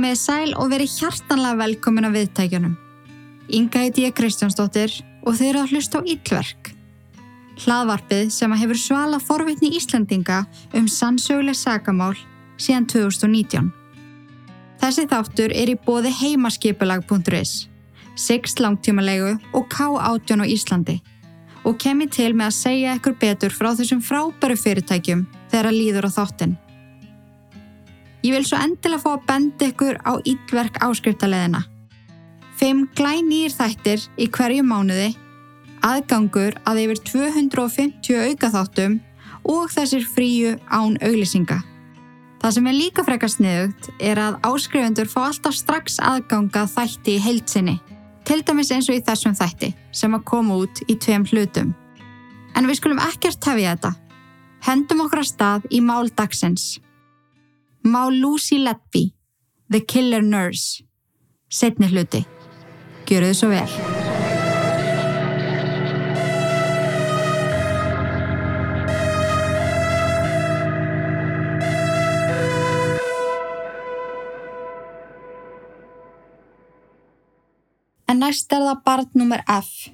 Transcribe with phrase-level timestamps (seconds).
[0.00, 2.76] Komið sæl og verið hjartanlega velkomin að viðtækjunum.
[3.52, 4.94] Inga heiti ég Kristjánsdóttir
[5.28, 6.70] og þeir eru að hlusta á Íllverk.
[7.60, 10.38] Hlaðvarpið sem að hefur svala forvitni Íslandinga
[10.72, 12.14] um sannsöguleg sagamál
[12.56, 13.68] síðan 2019.
[14.80, 17.52] Þessi þáttur er í bóði heimaskipulag.is,
[18.16, 20.96] Sixt langtímalegu og K18 á Íslandi
[21.68, 26.08] og kemur til með að segja ykkur betur frá þessum frábæru fyrirtækjum þegar að líður
[26.08, 26.56] á þáttinn.
[28.20, 31.62] Ég vil svo endilega fá að benda ykkur á Íllverk áskriftarleðina.
[32.60, 35.14] Fimm glænýr þættir í hverju mánuði,
[35.80, 38.98] aðgangur að yfir 250 aukaþáttum
[39.48, 41.62] og þessir fríu án auglýsinga.
[42.40, 47.24] Það sem er líka frekast niðugt er að áskrifendur fá alltaf strax aðganga þætti í
[47.24, 47.78] heilsinni,
[48.28, 51.72] til dæmis eins og í þessum þætti sem að koma út í tveim hlutum.
[52.56, 53.94] En við skulum ekkert tefja þetta.
[54.68, 56.76] Hendum okkur að stað í mál dagsins.
[57.82, 59.14] Má Lucy Letby,
[59.70, 60.84] The Killer Nurse,
[61.48, 62.20] setni hluti.
[63.08, 63.70] Gjöru þið svo vel.
[78.04, 79.88] En næst er það barn nummer F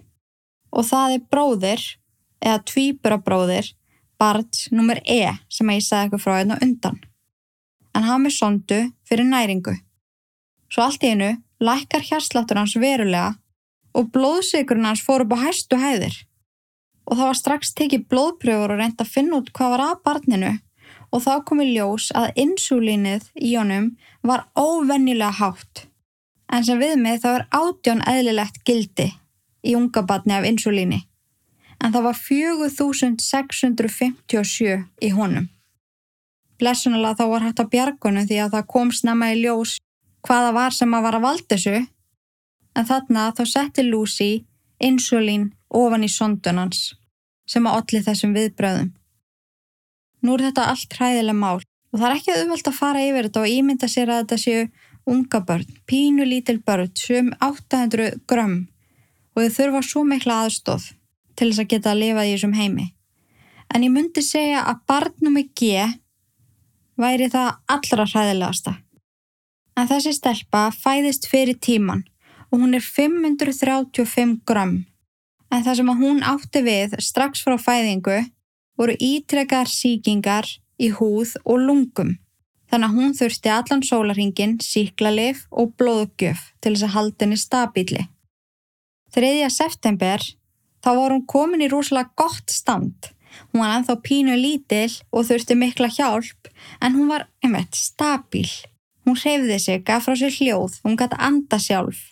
[0.75, 1.91] og það er bróðir
[2.43, 3.77] eða tvíburabróðir
[4.19, 7.06] barns nummer E sem ég sagði eitthvað frá hérna undan.
[7.97, 9.73] En hann með sondu fyrir næringu.
[10.69, 11.31] Svo allt í einu
[11.65, 13.37] lækkar hjarsláttur hans verulega
[13.97, 16.17] og blóðsikurinn hans fór upp á hæstu hæðir.
[17.09, 20.53] Og það var strax tekið blóðpröfur og reynd að finna út hvað var að barninu
[21.15, 23.87] og þá kom í ljós að insúlínið í honum
[24.27, 25.87] var óvennilega hátt.
[26.53, 29.09] En sem við með þá er átjón eðlilegt gildi
[29.67, 31.01] í unga barni af insúlíni.
[31.83, 35.47] En það var 4657 í honum.
[36.61, 39.77] Blessunulega þá var hægt að bjargunum því að það kom snemma í ljós
[40.27, 41.83] hvaða var sem að var að valda þessu.
[42.77, 44.31] En þarna þá setti Lucy
[44.83, 46.95] insúlín ofan í sondunans
[47.49, 48.91] sem að olli þessum viðbröðum.
[50.25, 53.43] Nú er þetta allt hræðilega mál og það er ekki auðvelt að fara yfir þetta
[53.43, 54.65] og ímynda sér að þetta séu
[55.07, 58.65] unga börn, pínu lítil börn, sem 800 grömm
[59.37, 60.91] og þau þurfa svo mikla aðstóð
[61.37, 62.87] til þess að geta að lifa í þessum heimi.
[63.75, 65.85] En ég myndi segja að barnum í G
[67.01, 68.77] væri það allra hræðilegasta.
[69.77, 72.05] En þessi stelpa fæðist fyrir tíman
[72.51, 74.85] og hún er 535 grömm.
[75.53, 78.23] En það sem hún átti við strax frá fæðingu
[78.77, 80.49] voru ítrekar síkingar
[80.81, 82.17] í húð og lungum.
[82.67, 88.07] Þannig að hún þurfti allan sólarhingin, síklarlif og blóðgjöf til þess að halda henni stabíli.
[89.15, 89.47] 3.
[89.55, 90.25] september
[90.85, 93.13] þá var hún komin í rosalega gott stand.
[93.57, 96.49] Hún var ennþá pínu lítil og þurfti mikla hjálp
[96.85, 98.51] en hún var, einmitt, stabíl.
[99.09, 102.03] Hún hreyfði sig, gaf frá sér hljóð, hún gæti anda sjálf.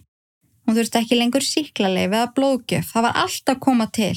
[0.64, 4.16] Hún þurfti ekki lengur síklarlif eða blóðgjöf, það var allt að koma til.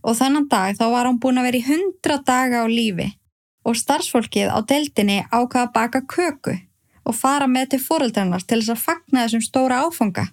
[0.00, 3.10] Og þennan dag þá var hún búin að vera í 100 daga á lífi
[3.68, 6.56] og starfsfólkið á deildinni ákvaða að baka köku
[7.04, 10.30] og fara með til fóröldrannar til þess að fagna þessum stóra áfanga.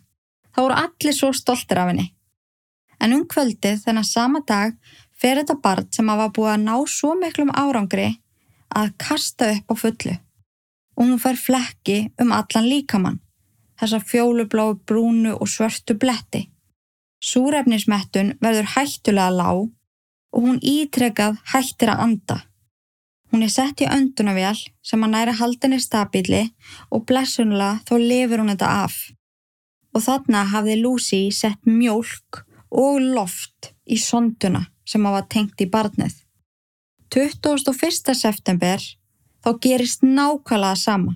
[0.55, 2.07] Það voru allir svo stoltir af henni.
[3.03, 4.79] En um kvöldið þennan sama dag
[5.19, 8.09] fer þetta barn sem hafa búið að ná svo miklum árangri
[8.75, 10.15] að kasta upp á fullu.
[10.99, 13.19] Og hún fær flekki um allan líkamann,
[13.79, 16.47] þessa fjólubláu brúnu og svörtu bletti.
[17.23, 19.65] Súrefnismettun verður hættulega lág
[20.31, 22.37] og hún ítrekkað hættir að anda.
[23.29, 26.47] Hún er sett í öndunavél sem að næra haldinni stabíli
[26.89, 28.95] og blessunlega þó lifur hún þetta af.
[29.93, 36.13] Og þarna hafði Lucy sett mjölk og loft í sonduna sem hafa tengt í barnið.
[37.09, 38.13] 21.
[38.13, 38.83] september
[39.43, 41.15] þá gerist nákvæmlega sama.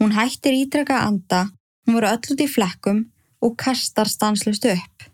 [0.00, 1.46] Hún hættir ítrekka anda,
[1.84, 3.04] hún voru öll út í flekkum
[3.44, 5.06] og kastar stanslust upp.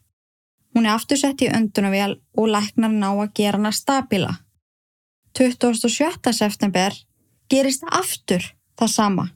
[0.75, 4.38] Hún er aftur sett í öndunavél og læknar ná að gera hana stabíla.
[5.37, 6.32] 27.
[6.32, 6.96] september
[7.49, 8.44] gerist aftur
[8.78, 9.26] það sama.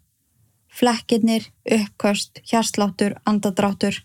[0.76, 4.02] Flekkirnir, uppköst, hjarsláttur, andadráttur.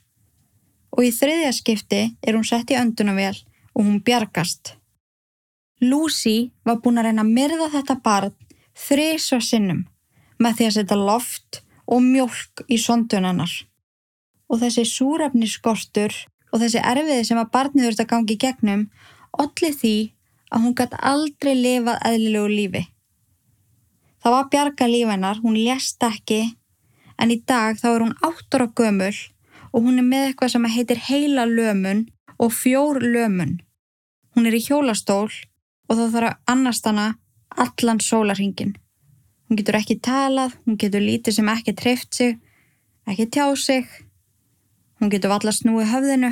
[0.91, 3.35] Og í þriðja skipti er hún sett í öndunavél
[3.73, 4.75] og hún bjargast.
[5.81, 8.35] Lucy var búin að reyna að myrða þetta barn
[8.77, 9.85] þrísva sinnum
[10.41, 13.51] með því að setja loft og mjölk í sondunannar.
[14.51, 16.13] Og þessi súrefniskortur
[16.51, 18.87] og þessi erfiði sem að barnið þurft að gangi gegnum
[19.39, 19.95] allir því
[20.51, 22.81] að hún gæti aldrei lifað eðlilegu lífi.
[24.21, 26.41] Það var bjarga lífennar, hún lést ekki,
[27.17, 29.15] en í dag þá er hún áttur á gömul
[29.71, 32.05] og hún er með eitthvað sem heitir heila lömun
[32.37, 33.59] og fjór lömun.
[34.35, 35.29] Hún er í hjólastól
[35.89, 37.07] og þá þarf að annast hana
[37.59, 38.75] allan sólarhingin.
[39.47, 42.37] Hún getur ekki talað, hún getur lítið sem ekki treyft sig,
[43.07, 43.87] ekki tjá sig.
[44.99, 46.31] Hún getur valla snúi höfðinu.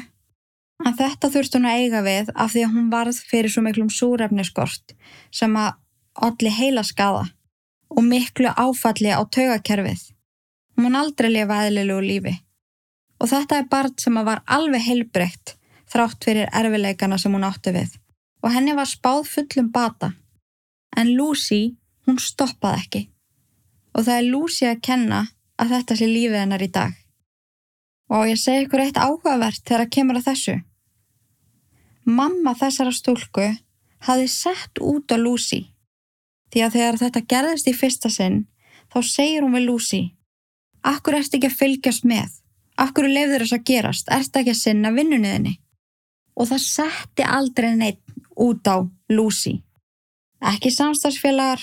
[0.86, 3.90] En þetta þurft hún að eiga við af því að hún varð fyrir svo miklum
[3.92, 4.96] súrefniskort
[5.36, 5.74] sem að
[6.16, 7.26] allir heila skada
[7.90, 10.06] og miklu áfalli á taugakerfið.
[10.80, 12.36] Hún aldrei lifa eðlilegu lífi.
[13.20, 15.56] Og þetta er barn sem var alveg heilbreykt
[15.90, 17.98] þrátt fyrir erfileikana sem hún átti við
[18.40, 20.14] og henni var spáð fullum bata.
[20.96, 21.76] En Lucy,
[22.08, 23.02] hún stoppaði ekki.
[23.96, 25.20] Og það er Lucy að kenna
[25.60, 26.94] að þetta sé lífið hennar í dag.
[28.10, 30.56] Og ég segi ykkur eitt áhugavert þegar að kemur að þessu.
[32.08, 33.50] Mamma þessara stúlku
[34.08, 35.66] hafði sett út á Lucy.
[36.50, 38.46] Því að þegar þetta gerðist í fyrsta sinn,
[38.90, 40.02] þá segir hún við Lucy
[40.80, 42.39] Akkur ert ekki að fylgjast með?
[42.80, 44.12] Akkur lefður þess að gerast?
[44.14, 45.58] Ert ekki að sinna vinnunniðinni?
[46.40, 48.04] Og það setti aldrei neitt
[48.40, 49.58] út á Lucy.
[50.40, 51.60] Ekki samstagsfélagar,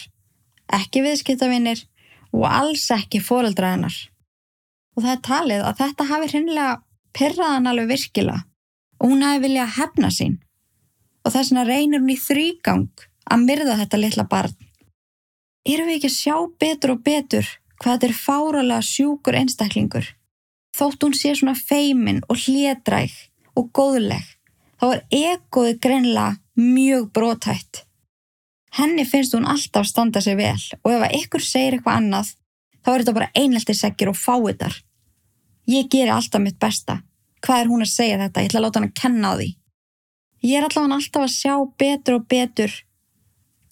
[0.76, 1.86] ekki viðskiptavinnir
[2.36, 3.96] og alls ekki fóreldra hennar.
[4.96, 6.74] Og það er talið að þetta hafi hreinlega
[7.16, 8.44] perraðan alveg virkilega
[9.00, 10.38] og hún hafi viljað hefna sín.
[11.24, 14.54] Og þess vegna reynir hún í þrýgang að myrða þetta litla barn.
[15.66, 17.48] Erum við ekki að sjá betur og betur
[17.80, 20.06] hvað þetta er fáralega sjúkur einstaklingur.
[20.76, 23.14] Þótt hún sé svona feimin og hlédræg
[23.56, 24.25] og góðleg,
[24.76, 27.84] þá er egoði greinlega mjög brótætt.
[28.76, 32.32] Henni finnst hún alltaf standa sig vel og ef ykkur segir eitthvað annað,
[32.84, 34.76] þá er þetta bara einhelti segir og fáiðar.
[35.67, 37.00] Ég gerir alltaf mitt besta.
[37.40, 38.43] Hvað er hún að segja þetta?
[38.43, 39.49] Ég ætla að láta hann að kenna því.
[40.44, 42.75] Ég er allavega alltaf að sjá betur og betur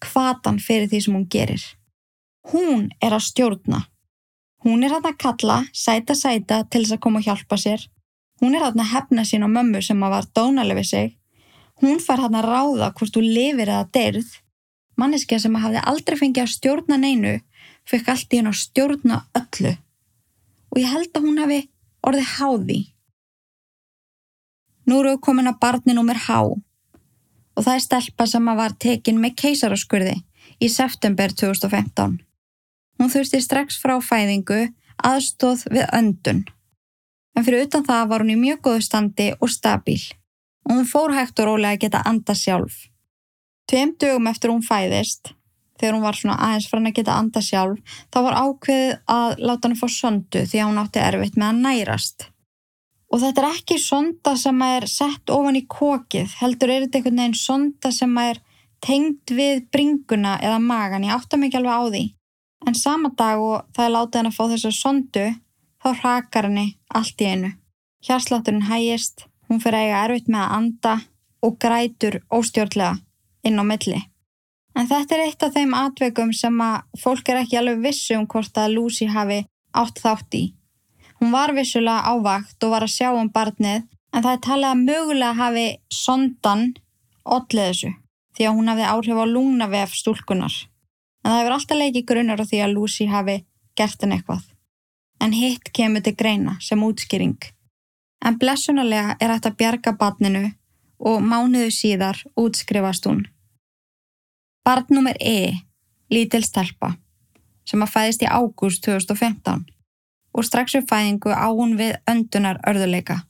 [0.05, 1.65] hvatan fyrir því sem hún gerir.
[2.53, 3.85] Hún er að stjórna.
[4.65, 7.83] Hún er hann að kalla, sæta sæta til þess að koma og hjálpa sér.
[8.41, 11.11] Hún er hann að hefna sín á mömmu sem að var dónaleg við sig.
[11.83, 14.31] Hún far hann að ráða hvort þú lifir eða derð.
[14.97, 17.35] Manneskja sem að hafði aldrei fengið að stjórna neinu,
[17.85, 19.77] fekk allt í hann að stjórna öllu.
[20.73, 21.61] Og ég held að hún hafi
[22.07, 22.81] orðið háði.
[24.89, 26.41] Nú eru við komin að barni nummer há
[27.55, 30.15] og það er stelpa sem að var tekin með keisaraskurði
[30.61, 32.19] í september 2015.
[32.99, 34.69] Hún þurfti strax frá fæðingu
[35.05, 36.45] aðstóð við öndun.
[37.35, 40.03] En fyrir utan það var hún í mjög góðu standi og stabíl
[40.65, 42.87] og hún fór hægt og rólega að geta anda sjálf.
[43.69, 45.35] Tveim dögum eftir hún fæðist,
[45.81, 49.43] þegar hún var svona aðeins frá hann að geta anda sjálf, þá var ákveðið að
[49.45, 52.27] láta hann fá sondu því að hún átti erfitt með að nærast.
[53.13, 57.23] Og þetta er ekki sonda sem er sett ofan í kokið, heldur er þetta einhvern
[57.23, 58.41] veginn sonda sem er
[58.85, 62.05] tengd við bringuna eða magan, ég átta mikið alveg á því.
[62.67, 65.25] En sama dag og það er látið henn að fá þessa sondu,
[65.83, 67.51] þá hrakar henni allt í einu.
[68.05, 70.95] Hjarslátturinn hægist, hún fyrir að eiga erfitt með að anda
[71.45, 72.99] og grætur óstjórnlega
[73.45, 74.01] inn á milli.
[74.75, 78.27] En þetta er eitt af þeim atveikum sem að fólk er ekki alveg vissu um
[78.27, 79.45] hvort að Lucy hafi
[79.77, 80.45] átt þátt í.
[81.21, 83.85] Hún var vissulega ávakt og var að sjá um barnið
[84.15, 86.65] en það er talið að mögulega hafi sondan
[87.25, 87.93] ollið þessu
[88.35, 90.57] því að hún hafi áhrif á lungnavef stúlkunar
[91.25, 93.37] en það hefur alltaf leikið grunnar á því að Lucy hafi
[93.79, 94.43] gert henn eitthvað.
[95.21, 97.39] En hitt kemur til greina sem útskýring.
[98.25, 100.51] En blessunarlega er að bjarga barninu
[100.99, 103.25] og mánuðu síðar útskrifast hún.
[104.65, 105.53] Barn nummer E,
[106.11, 106.95] lítil stelpa,
[107.69, 109.67] sem að fæðist í ágúst 2015
[110.35, 113.23] og strax við fæðingu á hún við öndunar örðuleika.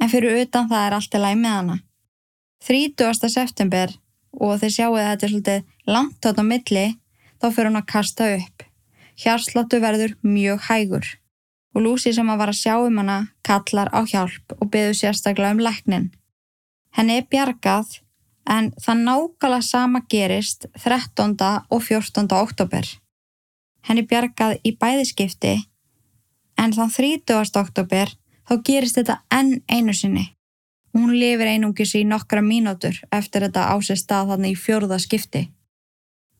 [0.00, 1.76] En fyrir utan það er alltaf læg með hana.
[2.66, 3.28] 30.
[3.28, 3.92] september
[4.32, 6.86] og þeir sjáu að þetta er svolítið langt átt á milli
[7.40, 8.66] þá fyrir hún að kasta upp.
[9.20, 11.08] Hjarsláttu verður mjög hægur
[11.74, 15.54] og Lucy sem að var að sjá um hana kallar á hjálp og beður sérstaklega
[15.54, 16.08] um leknin.
[16.96, 18.00] Henni er bjargað
[18.50, 21.36] en það nákvæmlega sama gerist 13.
[21.70, 22.26] og 14.
[22.34, 22.88] oktober.
[23.86, 25.54] Henni bjargað í bæðiskipti
[26.58, 27.54] en þann 30.
[27.62, 28.16] oktober
[28.48, 30.26] þá gerist þetta enn einu sinni.
[30.90, 35.46] Hún lifir einungis í nokkra mínútur eftir þetta ásist stað þannig í fjörða skipti.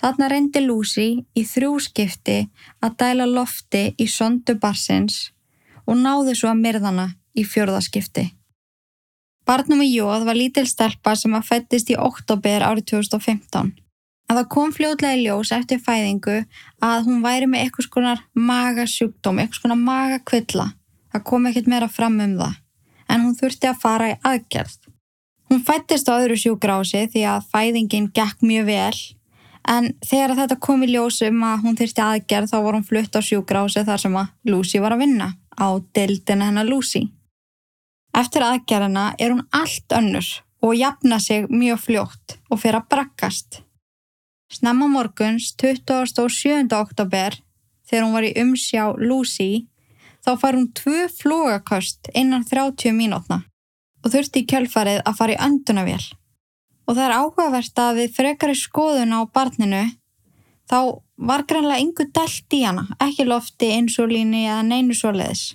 [0.00, 2.38] Þarna reyndi Lucy í þrjú skipti
[2.80, 5.26] að dæla lofti í sondu barsins
[5.85, 8.30] og náði svo að myrðana í fjörðaskipti.
[9.45, 13.73] Barnum í jóð var lítil stelpa sem að fættist í oktober árið 2015.
[14.30, 16.37] En það kom fljóðlega í ljós eftir fæðingu
[16.87, 20.66] að hún væri með eitthvað skonar magasjúkdóm, eitthvað skonar magakvilla.
[21.11, 22.59] Það kom ekkert meira fram um það,
[23.11, 24.76] en hún þurfti að fara í aðgerð.
[25.50, 29.00] Hún fættist á öðru sjúkrási því að fæðingin gekk mjög vel
[29.69, 33.21] En þegar þetta kom í ljósum að hún þyrsti aðgerð þá var hún flutt á
[33.21, 37.09] sjúgrási þar sem að Lucy var að vinna á dildina hennar Lucy.
[38.17, 43.61] Eftir aðgerðina er hún allt önnur og jafna sig mjög fljótt og fyrir að brakkast.
[44.50, 46.67] Snemma morguns 27.
[46.75, 47.37] oktober
[47.87, 49.67] þegar hún var í umsjá Lucy
[50.25, 53.45] þá fær hún tvö flogaköst innan 30 mínútna
[54.00, 56.02] og þurfti í kjölfarið að fara í öndunavél.
[56.90, 59.85] Og það er áhugavert að við frekari skoðun á barninu
[60.66, 60.78] þá
[61.23, 65.52] var greinlega yngur dælt í hana, ekki lofti, insulíni eða neinu svoleiðis.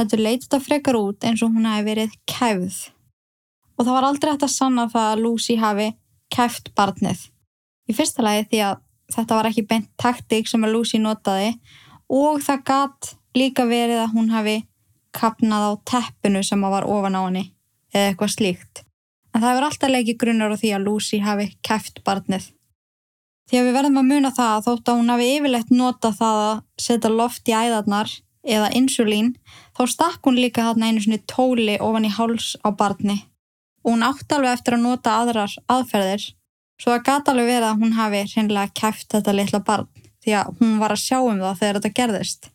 [0.00, 2.78] Þetta leitist að frekar út eins og hún hafi verið kæfð.
[3.76, 5.90] Og það var aldrei hægt að sanna það að Lucy hafi
[6.32, 7.26] kæft barnið.
[7.84, 8.80] Í fyrsta lagi því að
[9.12, 11.52] þetta var ekki beint taktík sem að Lucy notaði
[12.08, 14.56] og það gatt líka verið að hún hafi
[15.16, 17.46] kapnað á teppinu sem að var ofan á henni
[17.92, 18.85] eða eitthvað slíkt.
[19.36, 22.44] En það hefur alltaf leikið grunnar á því að Lucy hafi kæft barnið.
[23.46, 26.38] Því að við verðum að muna það að þótt að hún hafi yfirlegt nota það
[26.44, 28.14] að setja loft í æðarnar
[28.56, 29.28] eða insulín,
[29.76, 33.18] þá stakk hún líka þarna einu svona tóli ofan í háls á barni.
[33.84, 36.24] Og hún átti alveg eftir að nota aðrar aðferðir,
[36.80, 39.92] svo það gæti alveg verið að hún hafi hreinlega kæft þetta litla barn,
[40.24, 42.50] því að hún var að sjá um það þegar þetta gerðist.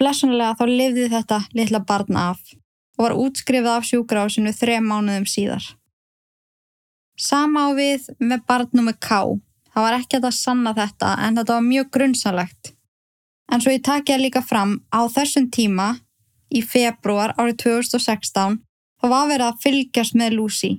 [0.00, 2.40] Blessunlega þá lifði þetta litla barn af
[2.96, 5.68] og var útskrifið af sjúkrásinu þrejum mánuðum síðar.
[7.22, 9.20] Sama á við með barnum með ká.
[9.72, 12.72] Það var ekki að sanna þetta en þetta var mjög grunnsalegt.
[13.52, 15.94] En svo ég takja líka fram á þessum tíma
[16.52, 20.72] í februar árið 2016 þá var verið að fylgjast með Lucy.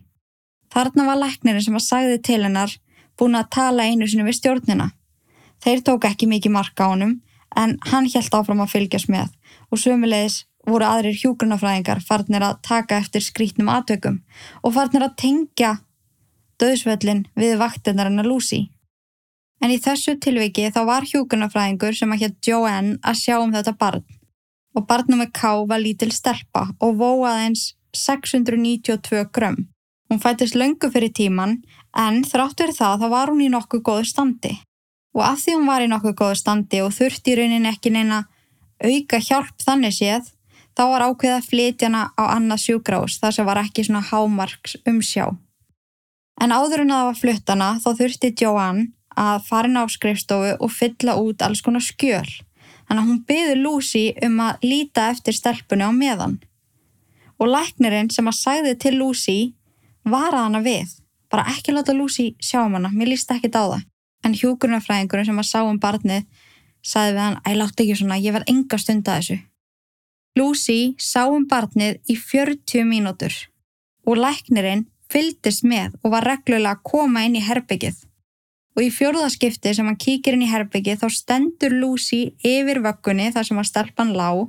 [0.73, 2.75] Þarna var læknirinn sem að sagði til hennar
[3.19, 4.89] búin að tala einu sinu við stjórnina.
[5.63, 7.21] Þeir tók ekki mikið marka á honum
[7.55, 9.31] en hann helt áfram að fylgjast með
[9.69, 14.21] og sömulegis voru aðrir hjúgrunafræðingar farnir að taka eftir skrítnum aðtökum
[14.63, 15.73] og farnir að tengja
[16.63, 18.63] döðsvöllin við vaktinnar hennar Lucy.
[19.63, 23.77] En í þessu tilviki þá var hjúgrunafræðingur sem að hétt Joanne að sjá um þetta
[23.79, 24.03] barn
[24.73, 29.67] og barnum með K var lítil stelpa og vóað eins 692 grömm.
[30.09, 31.59] Hún fættist löngu fyrir tíman
[31.97, 34.53] en þrátt verið það þá var hún í nokkuð góðu standi.
[35.13, 38.23] Og af því hún var í nokkuð góðu standi og þurfti í raunin ekki neina
[38.83, 40.33] auka hjálp þannig séð
[40.73, 44.77] þá var ákveð að flytja hana á annað sjúgrás þar sem var ekki svona hámarks
[44.89, 45.29] umsjá.
[46.41, 48.87] En áður en að það var fluttana þá þurfti Joanne
[49.19, 52.29] að fara inn á skrifstofu og fylla út alls konar skjöl.
[52.87, 56.39] Þannig að hún byði Lucy um að líta eftir stelpunni á meðan.
[57.39, 59.39] Og læknirinn sem að sæði til Lucy
[60.03, 60.97] var að hana við.
[61.31, 63.85] Bara ekki láta Lucy sjá um hana, mér líst ekki á það.
[64.23, 66.27] En hjúkurnafræðingurinn sem að sá um barnið
[66.83, 69.39] sæði við hann, æg látt ekki svona, ég verð enga stund að þessu.
[70.39, 73.35] Lucy sá um barnið í 40 mínútur
[74.09, 78.01] og læknirinn fyldist með og var reglulega að koma inn í herbyggið.
[78.73, 83.47] Og í fjörðaskipti sem hann kíkir inn í herbyggið þá stendur Lucy yfir vöggunni þar
[83.49, 84.47] sem að stelpan lág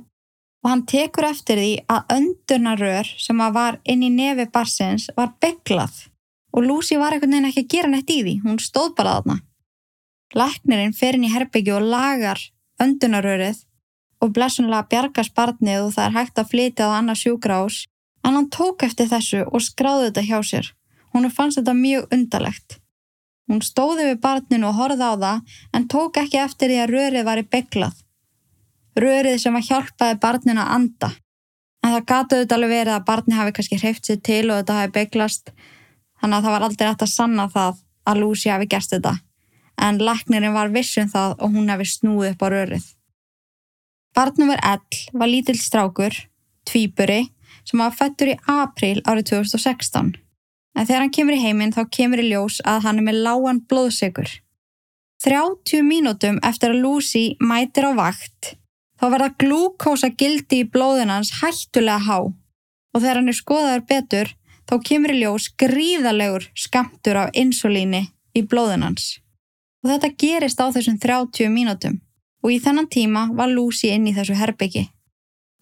[0.65, 5.35] og hann tekur eftir því að öndurnarör sem að var inn í nefi barsins var
[5.43, 6.07] beglað
[6.55, 9.35] og Lucy var einhvern veginn ekki að gera neitt í því, hún stóð bara þarna.
[10.35, 12.41] Læknirinn fer inn í herbyggju og lagar
[12.81, 13.59] öndurnarörið
[14.23, 17.81] og blessunlega bjargast barnið og það er hægt að flytja á annars sjúgrás
[18.25, 20.71] en hann tók eftir þessu og skráði þetta hjá sér.
[21.13, 22.79] Hún fannst þetta mjög undalegt.
[23.45, 27.27] Hún stóði við barninu og horfði á það en tók ekki eftir því að rörið
[27.27, 27.99] var í beglað.
[28.97, 31.11] Rörið sem að hjálpaði barninu að anda.
[31.85, 34.79] En það gatuði þetta alveg verið að barni hafi kannski hreift sér til og þetta
[34.79, 35.51] hafi beglast
[36.21, 39.13] þannig að það var aldrei hægt að sanna það að Lucy hafi gert þetta.
[39.85, 42.85] En laknirinn var vissum það og hún hafi snúið upp á rörið.
[44.15, 46.15] Barnumver L var lítill strákur,
[46.65, 47.27] tvíburi
[47.65, 50.15] sem var fættur í april árið 2016.
[50.75, 53.61] En þegar hann kemur í heiminn þá kemur í ljós að hann er með lágan
[53.69, 54.29] blóðsökur.
[55.23, 58.55] 30 mínútum eftir að Lucy mætir á vakt
[58.99, 64.33] þá verða glúkósa gildi í blóðinans hættulega há og þegar hann er skoðaður betur
[64.69, 69.19] þá kemur í ljós gríðalegur skamtur af insulíni í blóðinans.
[69.83, 71.99] Og þetta gerist á þessum 30 mínútum
[72.43, 74.87] og í þennan tíma var Lucy inn í þessu herbyggi.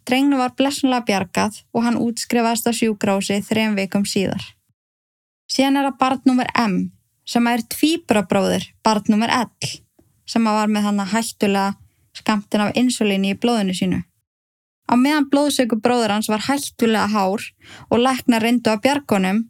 [0.07, 4.43] Drengnu var blessunlega bjargað og hann útskrifast að sjúgrási þrejum veikum síðar.
[5.47, 6.75] Síðan er það barnnúmer M
[7.29, 9.69] sem er tvíbrabróður barnnúmer L
[10.27, 11.75] sem var með hann að hættulega
[12.17, 14.01] skamtin af insulíni í blóðinu sínu.
[14.91, 17.45] Á meðan blóðsöku bróður hans var hættulega hár
[17.89, 19.45] og lekna reyndu af bjargonum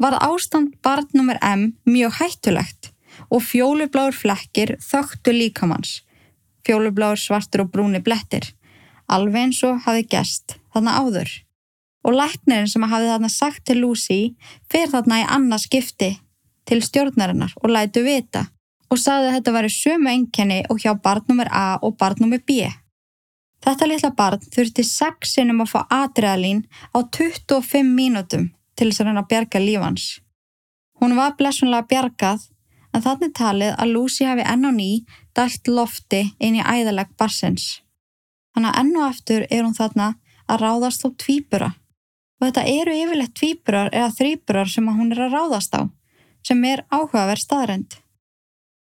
[0.00, 2.92] var ástand barnnúmer M mjög hættulegt
[3.28, 6.02] og fjólubláur flekkir þögtu líkamanns,
[6.64, 8.54] fjólubláur svartur og brúni blettir
[9.08, 11.30] alveg eins og hafi gæst þarna áður.
[12.06, 14.20] Og læknirinn sem hafi þarna sagt til Lucy
[14.70, 16.12] fer þarna í annað skipti
[16.68, 18.46] til stjórnarinnar og lætu vita
[18.88, 22.68] og sagði að þetta væri sömu enkenni og hjá barnumir A og barnumir B.
[23.64, 26.62] Þetta litla barn þurfti sexinum að fá adrealín
[26.94, 28.48] á 25 mínútum
[28.78, 30.06] til þess að hann að bjarga lífans.
[31.00, 32.46] Hún var blessunlega bjargað
[32.94, 34.90] en þannig talið að Lucy hafi enn á ný
[35.36, 37.82] dælt lofti inn í æðaleg barsins.
[38.58, 40.06] Þannig að enn og aftur er hún þarna
[40.50, 41.66] að ráðast á tvíbura.
[42.38, 45.86] Og þetta eru yfirleitt tvíburar eða þrýburar sem hún er að ráðast á,
[46.42, 47.94] sem er áhugaverð staðrænt.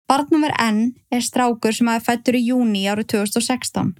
[0.09, 0.79] Barnumver N
[1.13, 3.93] er strákur sem aðeins fættur í júni árið 2016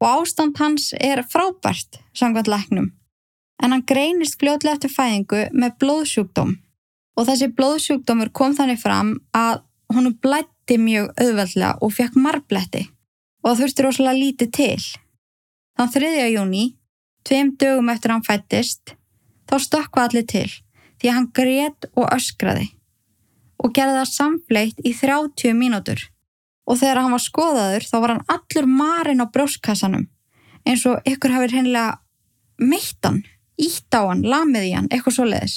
[0.00, 2.88] og ástand hans er frábært, sangvænt læknum.
[3.60, 6.56] En hann greinist fljóðlega eftir fæðingu með blóðsjúkdóm
[7.20, 9.60] og þessi blóðsjúkdómur kom þannig fram að
[9.92, 12.86] hún blætti mjög auðveldlega og fekk marbletti
[13.42, 15.01] og þurfti rosalega lítið til.
[15.78, 16.12] Þann 3.
[16.32, 16.64] júni,
[17.26, 18.94] tveim dögum eftir hann fættist,
[19.48, 20.48] þá stökkva allir til
[21.00, 22.70] því að hann grét og öskraði
[23.62, 26.00] og gerði það samfleitt í 30 mínútur
[26.66, 30.06] og þegar hann var skoðaður þá var hann allur marinn á brjóskassanum
[30.68, 31.98] eins og ykkur hafið hennilega
[32.62, 33.22] meittan,
[33.58, 35.56] ítt á hann, lamið í hann, eitthvað svo leiðis.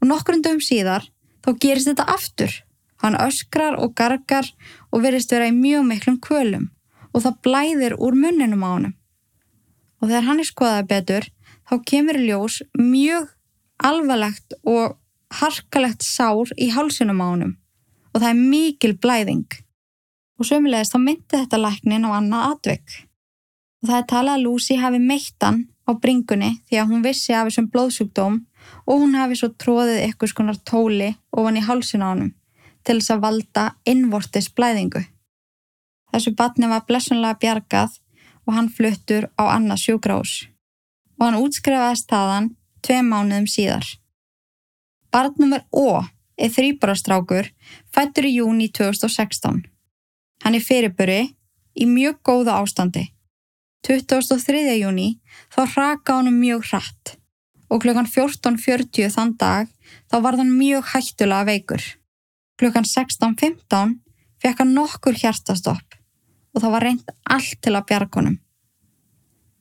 [0.00, 1.08] Og nokkrundum síðar
[1.44, 2.54] þá gerist þetta aftur.
[3.02, 4.48] Hann öskrar og gargar
[4.90, 6.70] og verist vera í mjög miklum kvölum
[7.12, 8.94] og það blæðir úr munninum á hann.
[9.98, 11.28] Og þegar hann er skoðað betur
[11.68, 13.32] þá kemur ljós mjög
[13.84, 14.98] alvarlegt og
[15.38, 17.56] harkalegt sár í hálsunum á hann
[18.14, 19.58] og það er mikil blæðing
[20.38, 22.94] og sömulegist þá myndi þetta læknin á annað atvegg.
[23.82, 27.48] Og það er talað að Lucy hafi meittan á bringunni því að hún vissi af
[27.48, 28.40] þessum blóðsjúkdóm
[28.86, 32.34] og hún hafi svo tróðið eitthvað skonar tóli ofan í hálsin á hann
[32.86, 35.02] til þess að valda innvortis blæðingu.
[36.12, 37.98] Þessu batni var blessunlega bjargað
[38.48, 40.32] og hann fluttur á annað sjúgrás
[41.18, 42.54] og hann útskrifaðist þaðan
[42.86, 43.84] tvei mánuðum síðar.
[45.12, 46.06] Barnumur Ó
[46.38, 47.50] er þrýbarastrákur
[47.92, 49.64] fættur í júni 2016.
[50.44, 51.20] Hann er fyrirböri
[51.74, 53.08] í mjög góða ástandi.
[53.86, 54.62] 23.
[54.78, 55.08] júni
[55.54, 57.16] þá raka honum mjög hratt
[57.68, 59.68] og klukkan 14.40 þann dag
[60.08, 61.82] þá var hann mjög hættulega veikur.
[62.58, 63.98] Klukkan 16.15
[64.42, 65.97] fekk hann nokkur hjertastopp
[66.58, 68.38] og það var reynd allt til að bjargunum.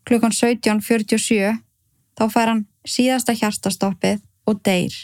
[0.09, 1.59] Klukkan 17.47
[2.17, 4.95] þá fær hann síðasta hjertastoppið og deyr.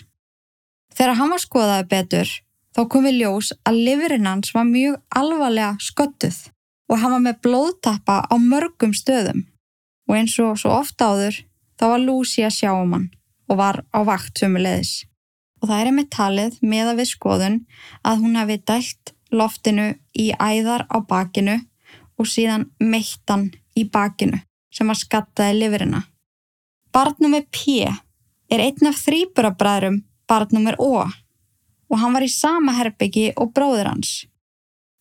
[0.97, 2.31] Þegar hann var skoðaði betur
[2.73, 6.39] þá kom við ljós að livurinn hans var mjög alvarlega sköttuð
[6.89, 9.43] og hann var með blóðtappa á mörgum stöðum
[10.09, 11.43] og eins og svo ofta áður
[11.77, 13.09] þá var Lucy að sjá um hann
[13.51, 15.03] og var á vakt sömulegis.
[15.61, 17.59] Og það er einmitt talið með að við skoðun
[18.01, 21.59] að hún hafi dælt loftinu í æðar á bakinu
[22.19, 24.39] og síðan meittan í bakinu
[24.73, 26.03] sem var skattaði livurina.
[26.93, 33.51] Barnumir P er einn af þrýburabræðrum barnumir O og hann var í sama herbyggi og
[33.53, 34.23] bróður hans.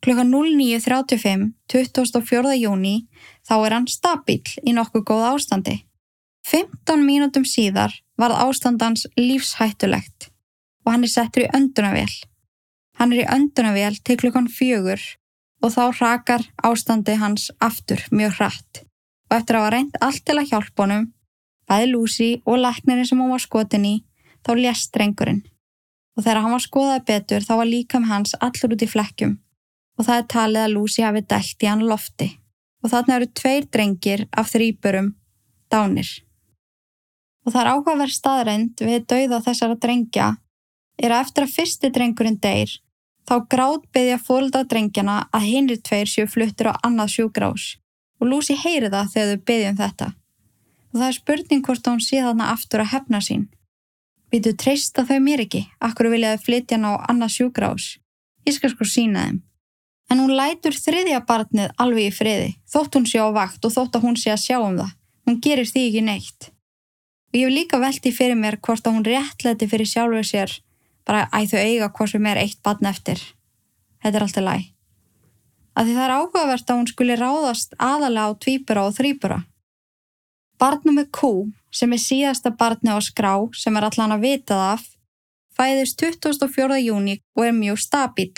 [0.03, 2.57] Klukka 09.35, 24.
[2.59, 3.07] júni,
[3.47, 5.77] þá er hann stabíl í nokkuð góð ástandi.
[6.51, 10.33] 15 mínútum síðar varð ástandans lífshættulegt
[10.83, 12.11] og hann er settur í öndunavél.
[12.99, 15.01] Hann er í öndunavél til klukkan fjögur
[15.63, 18.83] og þá rakar ástandi hans aftur mjög hratt.
[19.31, 21.07] Og eftir að hafa reynd allt til að hjálpa honum,
[21.71, 23.95] bæði Lucy og læknirinn sem hún var skotin í,
[24.43, 25.41] þá lést drengurinn.
[26.19, 29.39] Og þegar hann var skoðað betur þá var líkam hans allur út í flekkjum.
[29.97, 32.29] Og það er talið að Lucy hafi dælt í hann lofti.
[32.83, 35.13] Og þarna eru tveir drengir af þrýburum
[35.73, 36.11] dánir.
[37.47, 40.29] Og það er áhugaverð staðreind við dauða þessara drengja
[41.03, 42.75] er að eftir að fyrsti drengurinn deyr
[43.29, 47.69] þá gráð beðja fólda drengjana að hinri tveir séu fluttur á annað sjúgrás
[48.23, 50.09] og Lucy heyri það þegar þau beðjum þetta.
[50.93, 53.49] Og það er spurning hvort hún sé þarna aftur að hefna sín.
[54.31, 57.89] Býtu treysta þau mér ekki, akkur viljaði flytja hann á annað sjúgrás.
[58.47, 59.41] Ég skal sko sína þeim.
[60.11, 63.99] En hún lætur þriðja barnið alveg í friði, þótt hún sé á vakt og þótt
[63.99, 64.93] að hún sé að sjá um það.
[65.27, 66.51] Hún gerir því ekki neitt.
[67.33, 70.55] Og ég hef líka veltið fyrir mér hvort að hún réttleiti fyrir sjálfuð sér
[71.07, 73.21] bara þau eiga hvort sem er eitt barn eftir.
[74.03, 74.69] Þetta er alltaf læg.
[75.73, 79.39] Að því það er áhugavert að hún skuli ráðast aðalega á tvíbura og þrýbura.
[80.61, 81.33] Barnum með kú
[81.73, 84.83] sem er síðasta barni á skrá sem er allan að vitað af,
[85.57, 86.77] fæðist 24.
[86.85, 88.35] júni og er mjög stabíl.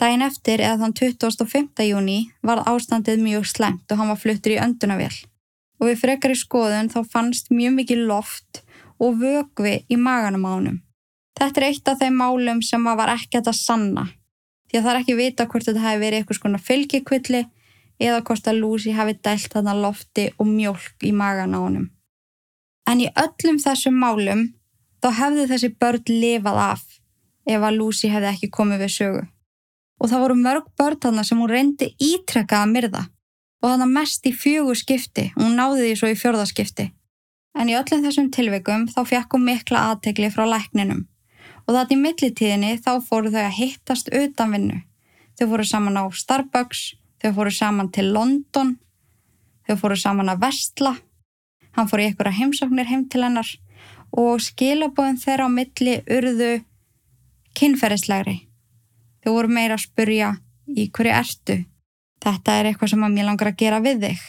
[0.00, 1.84] Dæin eftir eða þann 25.
[1.86, 5.12] júni var ástandið mjög slengt og hann var fluttur í öndunavél.
[5.78, 8.64] Og við frekar í skoðun þá fannst mjög mikið loft
[8.98, 10.80] og vögvi í maganum á hannum.
[11.34, 14.06] Þetta er eitt af þeim málum sem maður var ekkert að sanna.
[14.70, 17.42] Því að það er ekki vita hvort þetta hefði verið eitthvað svona fylgikvilli
[18.02, 21.86] eða hvort að Lucy hafi dælt þarna lofti og mjölk í magan á honum.
[22.90, 24.44] En í öllum þessum málum
[25.02, 26.84] þá hefði þessi börn lifað af
[27.44, 29.24] ef að Lucy hefði ekki komið við sögu.
[30.02, 33.02] Og það voru mörg börn þarna sem hún reyndi ítrekkað að myrða
[33.62, 36.90] og þarna mest í fjögur skipti og hún náði því svo í fjörðaskipti.
[37.54, 41.04] En í öllum þessum tilveikum þá fekk hún mikla aðtegli frá lækninum
[41.64, 44.80] og það í millitíðinni þá fóru þau að hittast utan vinnu.
[45.38, 46.82] Þau fóru saman á Starbucks,
[47.22, 48.76] þau fóru saman til London,
[49.66, 50.94] þau fóru saman að Vestla,
[51.74, 53.48] hann fór í einhverja heimsóknir heim til hennar
[54.14, 56.50] og skilabóðin þeirra á milli urðu
[57.58, 58.36] kynferðislegri.
[59.24, 60.34] Þau voru meira að spurja
[60.70, 61.56] í hverju ertu.
[62.22, 64.22] Þetta er eitthvað sem að mér langar að gera við þig.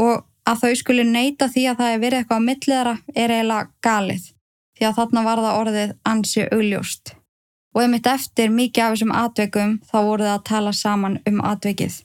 [0.00, 3.68] Og að þau skuli neyta því að það er verið eitthvað á milliðara er eiginlega
[3.84, 4.33] galið
[4.78, 7.14] því að þarna var það orðið ansi augljóst.
[7.74, 11.40] Og ef mitt eftir mikið af þessum atveikum þá voruð það að tala saman um
[11.42, 11.96] atveikið.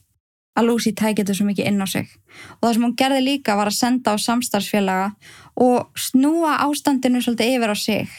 [0.58, 2.08] Að Lucy tækið þetta svo mikið inn á sig.
[2.58, 5.12] Og það sem hún gerði líka var að senda á samstarfsfélaga
[5.54, 8.10] og snúa ástandinu svolítið yfir á sig.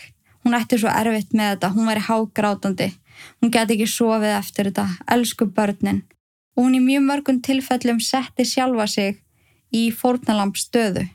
[0.41, 2.89] Hún ætti svo erfitt með þetta, hún væri hágrátandi.
[3.41, 6.01] Hún geti ekki sofið eftir þetta, elsku börnin.
[6.55, 9.19] Og hún í mjög mörgum tilfellum setti sjálfa sig
[9.75, 11.05] í fórnalamp stöðu.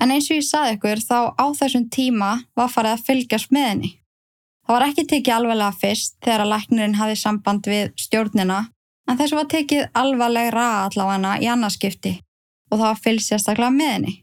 [0.00, 3.68] En eins og ég saði ykkur þá á þessum tíma var farið að fylgjast með
[3.70, 3.90] henni.
[4.64, 8.60] Það var ekki tekið alvarlega fyrst þegar að læknirinn hafi samband við stjórnina
[9.10, 12.14] en þessu var tekið alvarlegra allavega í annarskipti
[12.70, 14.14] og það var fylgst sérstaklega með henni.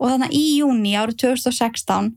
[0.00, 2.14] Og þannig í júni árið 2016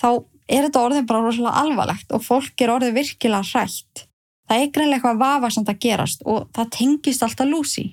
[0.00, 0.08] þá
[0.48, 4.06] er þetta orðin bara rosalega alvarlegt og fólk er orðið virkilega hrætt.
[4.48, 7.86] Það er greinlega eitthvað vafarsamt að gerast og það tengist alltaf lúsi.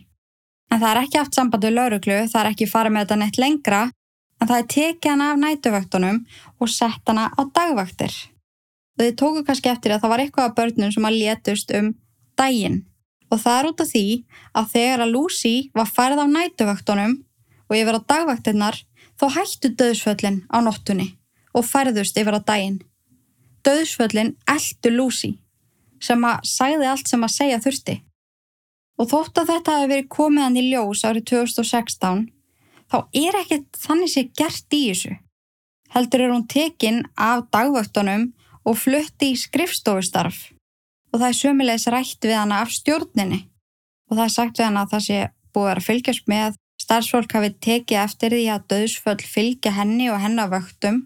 [0.71, 3.41] En það er ekki haft samband við lauruglu, það er ekki farið með þetta neitt
[3.41, 3.81] lengra
[4.41, 6.23] en það er tekið hana af nætuvöktunum
[6.59, 8.13] og sett hana á dagvaktir.
[8.95, 11.93] Og þið tóku kannski eftir að það var eitthvað af börnum sem að létust um
[12.39, 12.81] daginn.
[13.31, 14.05] Og það er út af því
[14.55, 17.15] að þegar að Lucy var færð á nætuvöktunum
[17.69, 18.81] og yfir á dagvaktinnar
[19.19, 21.15] þá hættu döðsföllin á nóttunni
[21.55, 22.83] og færðust yfir á daginn.
[23.65, 25.31] Döðsföllin eldu Lucy
[26.03, 27.95] sem að sæði allt sem að segja þurfti.
[28.99, 32.25] Og þótt að þetta hefði verið komið hann í ljós árið 2016
[32.95, 35.15] þá er ekkert þannig sé gert í þessu.
[35.95, 38.29] Heldur er hún tekin af dagvöktunum
[38.65, 40.51] og flutti í skrifstofustarf
[41.11, 43.45] og það er sömulegis rætt við hana af stjórninni
[44.09, 45.19] og það er sagt við hana að það sé
[45.55, 50.51] búið að fylgjast með starfsfólk hafi tekið eftir því að döðsföll fylgja henni og hennar
[50.51, 51.05] vöktum.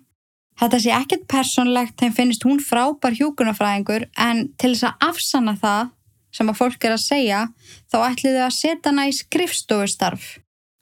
[0.60, 5.94] Þetta sé ekkert personlegt, þeim finnist hún frábær hjúkunafræðingur en til þess að afsanna það
[6.36, 7.46] sem að fólk er að segja
[7.90, 10.34] þá ætliðu að setja hana í skrifstofustarf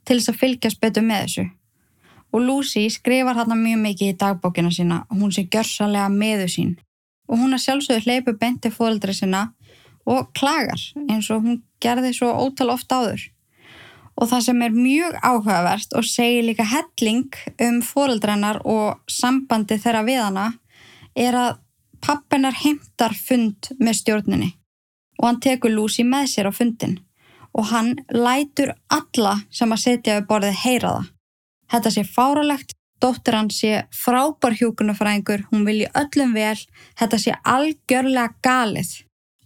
[0.08, 1.46] til þess að fylgjast betur með þessu.
[2.36, 6.76] Og Lucy skrifar þarna mjög mikið í dagbókina sína hún sé gjörsalega meðu sín.
[7.28, 9.50] Og hún er sjálfsögðu hleypu benti fóldri sína
[10.08, 13.26] og klagar eins og hún gerði svo ótal ofta áður.
[14.17, 17.36] Og það sem er mjög áhugavert og segir líka helling
[17.67, 20.48] um fóldrennar og sambandi þeirra við hana
[21.15, 21.60] er að
[22.02, 24.54] pappinar heimtar fund með stjórninni
[25.17, 26.98] og hann tekur Lucy með sér á fundin
[27.58, 31.08] og hann lætur alla sem að setja við borðið heyra það.
[31.67, 36.58] Þetta sé fáralegt, dóttir hann sé frábær hjúkunarfræðingur, hún vilji öllum vel,
[37.00, 38.93] þetta sé algjörlega galið.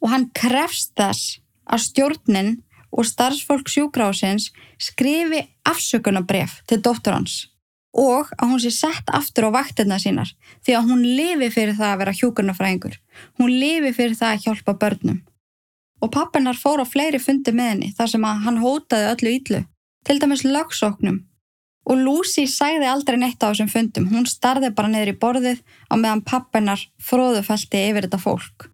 [0.02, 2.52] Og hann krefst þess að stjórnin
[2.92, 7.46] og starfsfólk sjúkrásins skrifi afsökunabref til dóttur hans
[7.92, 10.30] og að hún sé sett aftur á vaktirna sínar
[10.64, 12.96] því að hún lifi fyrir það að vera hjúkunarfræðingur,
[13.40, 15.20] hún lifi fyrir það að hjálpa börnum
[16.02, 19.62] og pappinar fór á fleiri fundi með henni þar sem að hann hótaði öllu ítlu,
[20.06, 21.22] til dæmis lagsóknum.
[21.90, 25.94] Og Lucy sæði aldrei neitt á þessum fundum, hún starði bara niður í borðið á
[25.98, 28.68] meðan pappinar fróðufælti yfir þetta fólk.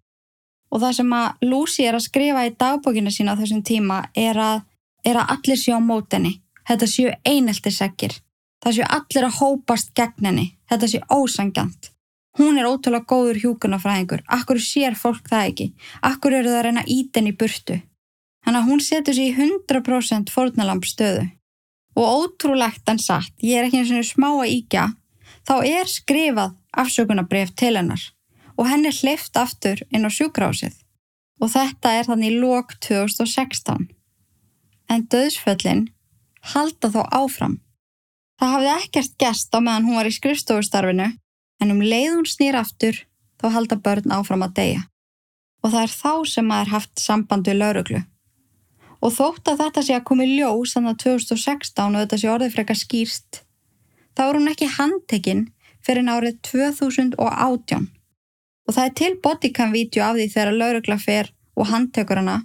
[0.72, 4.40] Og það sem að Lucy er að skrifa í dagbókinu sína á þessum tíma er
[4.44, 4.64] að,
[5.08, 6.34] er að allir séu á mótenni,
[6.68, 8.18] þetta séu einelti segir,
[8.64, 11.94] það séu allir að hópast gegn henni, þetta séu ósangjant.
[12.38, 14.22] Hún er ótrúlega góður hjúkunafræðingur.
[14.30, 15.68] Akkur sér fólk það ekki?
[16.06, 17.80] Akkur eru það að reyna íten í burtu?
[18.46, 21.26] Þannig að hún setur sér í 100% fórnalamp stöðu.
[21.98, 24.86] Og ótrúlegt en satt, ég er ekki eins og smá að íkja,
[25.50, 28.04] þá er skrifað afsökunabref til hennar
[28.58, 30.74] og henni hlifta aftur inn á sjúkrásið.
[31.42, 33.90] Og þetta er þannig í lók 2016.
[34.90, 35.88] En döðsföllin
[36.54, 37.60] halda þó áfram.
[38.38, 41.12] Það hafði ekkert gest á meðan hún var í skrifstofustarfinu
[41.62, 43.00] en um leið hún snýr aftur
[43.42, 44.84] þá halda börn áfram að deyja.
[45.64, 48.02] Og það er þá sem maður haft samband við lauruglu.
[49.02, 52.56] Og þótt að þetta sé að komi ljós þannig að 2016 og þetta sé orðið
[52.56, 53.42] frekar skýrst,
[54.18, 55.46] þá er hún ekki handtekinn
[55.86, 57.88] fyrir árið 2018.
[58.68, 62.42] Og það er til bodycam-vídeó af því þegar laurugla fer og handtekur hana.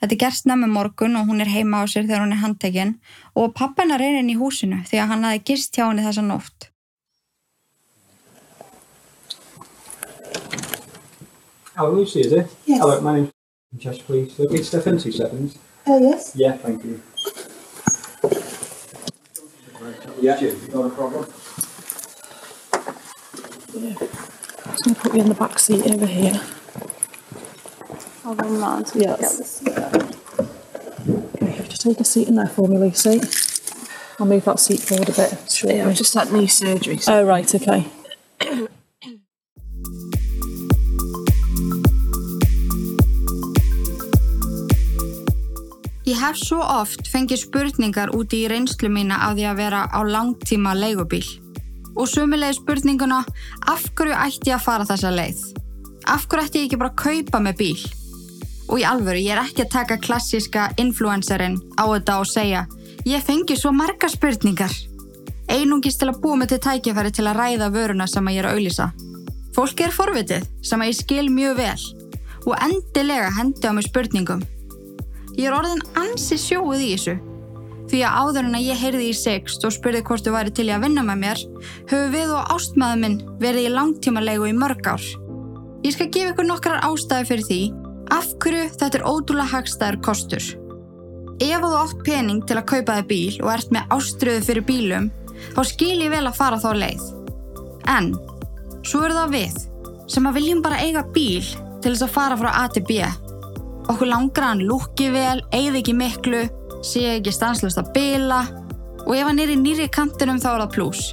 [0.00, 2.96] Þetta er gerst nefnum morgun og hún er heima á sér þegar hún er handtekinn
[3.34, 6.68] og pappina reynir inn í húsinu því að hann hafi gist hjá henni þessa nótt.
[11.78, 12.46] Oh, Lucy, is it?
[12.64, 12.80] Yes.
[12.80, 13.32] Hello, my name's
[13.78, 14.38] Chester, please.
[14.38, 15.58] Look, it's Stefan, two seconds.
[15.86, 16.32] Oh, uh, yes.
[16.34, 17.02] Yeah, thank you.
[20.20, 20.40] Yeah,
[20.72, 21.26] not a problem.
[23.74, 23.94] Yeah.
[23.98, 26.40] I'm going to put you in the back seat over here.
[28.24, 28.84] Hold on, man.
[28.84, 29.20] to Yes.
[29.20, 30.08] get this together.
[31.42, 33.20] Okay, just take a seat in there for me, Lucy.
[34.18, 35.78] I'll move that seat forward a bit shortly.
[35.78, 36.96] Yeah, I've just had knee surgery.
[36.96, 37.86] So Oh, right, okay.
[46.16, 50.00] Ég hef svo oft fengið spurningar úti í reynslu mína af því að vera á
[50.00, 51.26] langtíma leigubíl.
[51.92, 53.18] Og sömulega spurninguna,
[53.68, 55.42] af hverju ætti ég að fara þessa leið?
[56.08, 57.84] Af hverju ætti ég ekki bara að kaupa með bíl?
[58.70, 62.64] Og í alvöru, ég er ekki að taka klassíska influencerinn á þetta og segja
[63.04, 64.72] ég fengi svo marga spurningar.
[65.52, 68.56] Einungis til að búa mig til tækifæri til að ræða vöruna sem ég er að
[68.56, 68.88] auðlýsa.
[69.52, 71.88] Fólki er forvitið sem að ég skil mjög vel
[72.46, 74.40] og endilega hendi á mig spurningum.
[75.36, 77.16] Ég er orðin ansi sjóið í þessu.
[77.86, 80.66] Því að áður en að ég heyrði í sext og spurði hvort þú væri til
[80.66, 81.42] í að vinna með mér,
[81.90, 85.04] höfum við og ástmaður minn verið í langtímalegu í mörg ár.
[85.84, 87.60] Ég skal gefa ykkur nokkrar ástæði fyrir því
[88.16, 90.48] af hverju þetta er ótrúlega hagstæður kostur.
[91.36, 95.10] Ef þú átt pening til að kaupa þig bíl og ert með áströðu fyrir bílum,
[95.52, 97.06] þá skil ég vel að fara þá leið.
[97.92, 98.10] En,
[98.88, 99.60] svo er það við,
[100.10, 101.44] sem að viljum bara eiga bíl
[101.84, 103.04] til þess að fara frá A til B.
[103.86, 106.42] Okkur langar að hann lúki vel, eigði ekki miklu,
[106.86, 108.42] sé ekki stanslust að bila
[109.06, 111.10] og ef hann er í nýri kantinum þá er það pluss.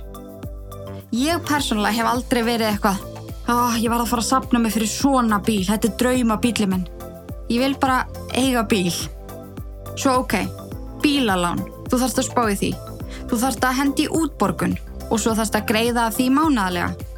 [1.14, 3.04] Ég persónulega hef aldrei verið eitthvað
[3.54, 6.70] oh, ég var að fara að sapna mig fyrir svona bíl, þetta er drauma bíli
[6.70, 6.88] minn.
[7.52, 8.94] Ég vil bara eiga bíl.
[9.94, 10.40] Svo ok,
[11.04, 12.74] bílalán, þú þarfst að spá í því.
[13.30, 14.78] Þú þarfst að hendi útborgun
[15.12, 17.10] og svo þarfst að greiða því mánaðlega.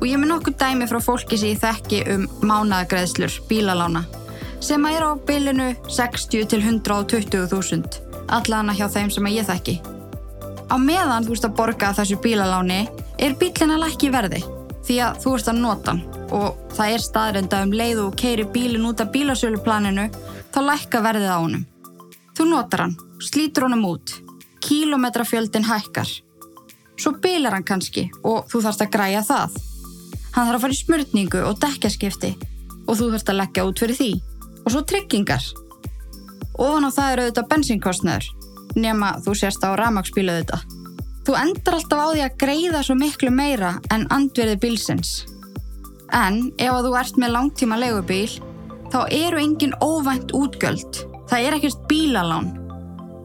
[0.00, 4.04] Og ég með nokkuð dæmi frá fólki sem ég þekki um mánaðagreðslur bílalána
[4.60, 9.80] sem að er á bilinu 60 til 120 þúsund allana hjá þeim sem ég þekki.
[10.70, 12.80] Á meðan þú ert að borga þessu bílaláni
[13.18, 14.42] er bílinn að lækki verði
[14.86, 18.46] því að þú ert að nota hann og það er staðrenda um leið og keiri
[18.54, 20.06] bílinn út af bílasöluplaninu
[20.54, 21.66] þá lækka verðið á honum.
[22.38, 24.14] Þú notar hann, slítur honum út,
[24.62, 26.10] kílometrafjöldin hækkar.
[27.00, 29.58] Svo bílar hann kannski og þú þarfst að græja það.
[30.36, 32.34] Hann þarf að fara í smörningu og dekkjaskipti
[32.86, 34.12] og þú þarfst að leggja út fyrir því.
[34.64, 35.44] Og svo tryggingar.
[36.60, 38.28] Ofan á það eru auðvitað bensínkostnaður,
[38.76, 40.66] nema þú sérst á ramagsbílu auðvitað.
[41.24, 45.10] Þú endar alltaf á því að greiða svo miklu meira en andverði bílsins.
[46.12, 48.30] En ef að þú ert með langtíma legubíl,
[48.90, 51.04] þá eru engin óvænt útgjöld.
[51.30, 52.48] Það er ekkert bílalán.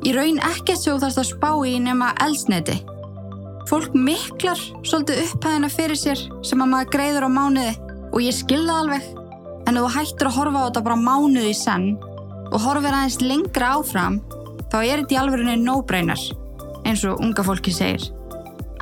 [0.05, 2.77] Í raun ekkert þú þarfst að spá í nema eldsneti.
[3.65, 7.71] Fólk miklar svolítið upphæðina fyrir sér sem að maður greiður á mánuði
[8.11, 9.07] og ég skilða alveg.
[9.65, 11.87] En ef þú hættir að horfa á þetta bara mánuði í senn
[12.51, 14.19] og horfir aðeins lengra áfram,
[14.69, 16.21] þá er þetta í alvegurinu no-brainer,
[16.85, 18.05] eins og unga fólki segir.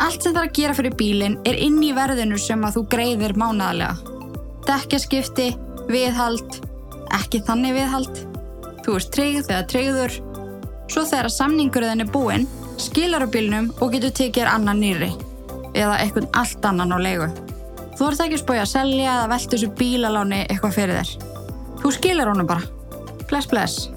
[0.01, 2.83] Allt sem það er að gera fyrir bílinn er inn í verðinu sem að þú
[2.91, 3.93] greiðir mánaðlega.
[4.67, 5.47] Dekkjaskipti,
[5.91, 6.59] viðhald,
[7.19, 8.21] ekki þannig viðhald.
[8.83, 10.19] Þú ert tryggð þegar tryggður.
[10.91, 12.47] Svo þegar samningurðin er búinn,
[12.81, 15.11] skilar á bílnum og getur tekið þér annan nýri.
[15.73, 17.29] Eða eitthvað allt annan á leigu.
[17.93, 21.11] Þú ert ekki spóið að selja eða velta þessu bílaláni eitthvað fyrir þér.
[21.83, 22.65] Þú skilar honum bara.
[23.29, 23.89] Bless, bless.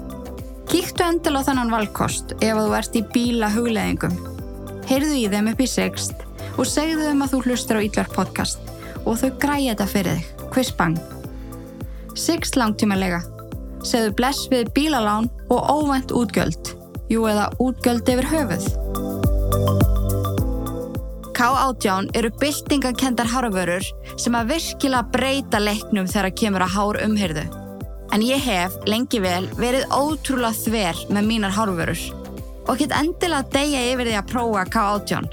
[0.67, 4.17] Kíktu endil á þennan valkost ef þú ert í bíla hugleðingum.
[4.87, 6.25] Heyrðu í þeim upp í sext
[6.57, 10.45] og segðu þeim að þú hlustar á Ítlar podcast og þau græja þetta fyrir þig.
[10.53, 10.99] Quiz bang.
[12.17, 13.23] Sext langtímalega.
[13.87, 16.75] Segðu bless við bílalán og óvænt útgjöld.
[17.07, 19.06] Jú eða útgjöld yfir höfuð.
[21.37, 23.83] K18 eru byltingakendar hárvörur
[24.17, 27.43] sem að virkilega breyta leiknum þegar kemur að hár umhyrðu.
[28.15, 32.01] En ég hef lengi vel verið ótrúlega þver með mínar hárvörur
[32.65, 35.29] og get endilega að deyja yfir því að prófa K18.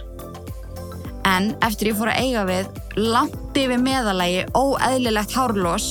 [1.33, 5.91] En eftir ég fór að eiga við langt yfir meðalagi óeðlilegt hárlós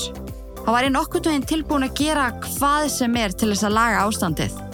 [0.62, 4.06] þá var ég nokkuð veginn tilbúin að gera hvað sem er til þess að laga
[4.06, 4.66] ástandið.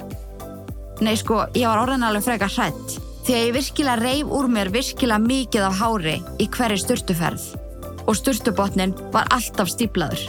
[0.99, 4.69] Nei sko, ég var orðin alveg frekar hrætt því að ég virkilega reif úr mér
[4.73, 7.43] virkilega mikið af hári í hverju sturtuferð
[8.09, 10.23] og sturtubotnin var alltaf stíplaður.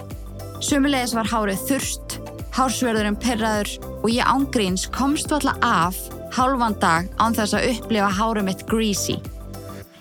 [0.60, 2.18] Sumulegis var hárið þurst,
[2.52, 3.70] hársverðurinn perraður
[4.02, 5.96] og ég ángríns komst alltaf af
[6.36, 9.16] hálfan dag án þess að upplifa hárið mitt greasy.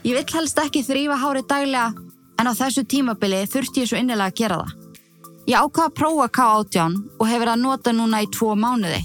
[0.03, 1.93] Ég vill helst ekki þrýfa hárið daglega
[2.35, 4.75] en á þessu tímabili þurfti ég svo innilega að gera það.
[5.47, 8.99] Ég ákvaða að prófa K18 og hefur að nota núna í tvo mánuði.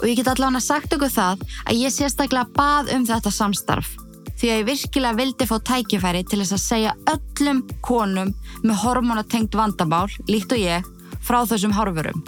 [0.00, 3.94] Og ég get allavega sagt okkur það að ég sérstaklega bað um þetta samstarf
[4.36, 8.32] því að ég virkilega vildi fá tækifæri til þess að segja öllum konum
[8.64, 10.90] með hormonatengt vandamál, líkt og ég,
[11.24, 12.20] frá þessum hárfurum.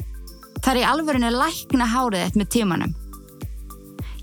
[0.59, 2.95] Það er í alvörinu lækna hárið eitt með tímanum.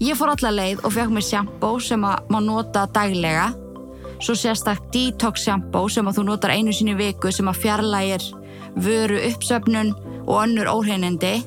[0.04, 3.52] Ég fór allar leið og fekk mér sjampó sem að má nota daglega,
[4.20, 8.26] svo sérstakkt detox shampoo sem að þú notar einu sinni í viku sem að fjarlægir
[8.76, 9.94] vöru uppsöfnun
[10.26, 11.38] og önnur óhreinindi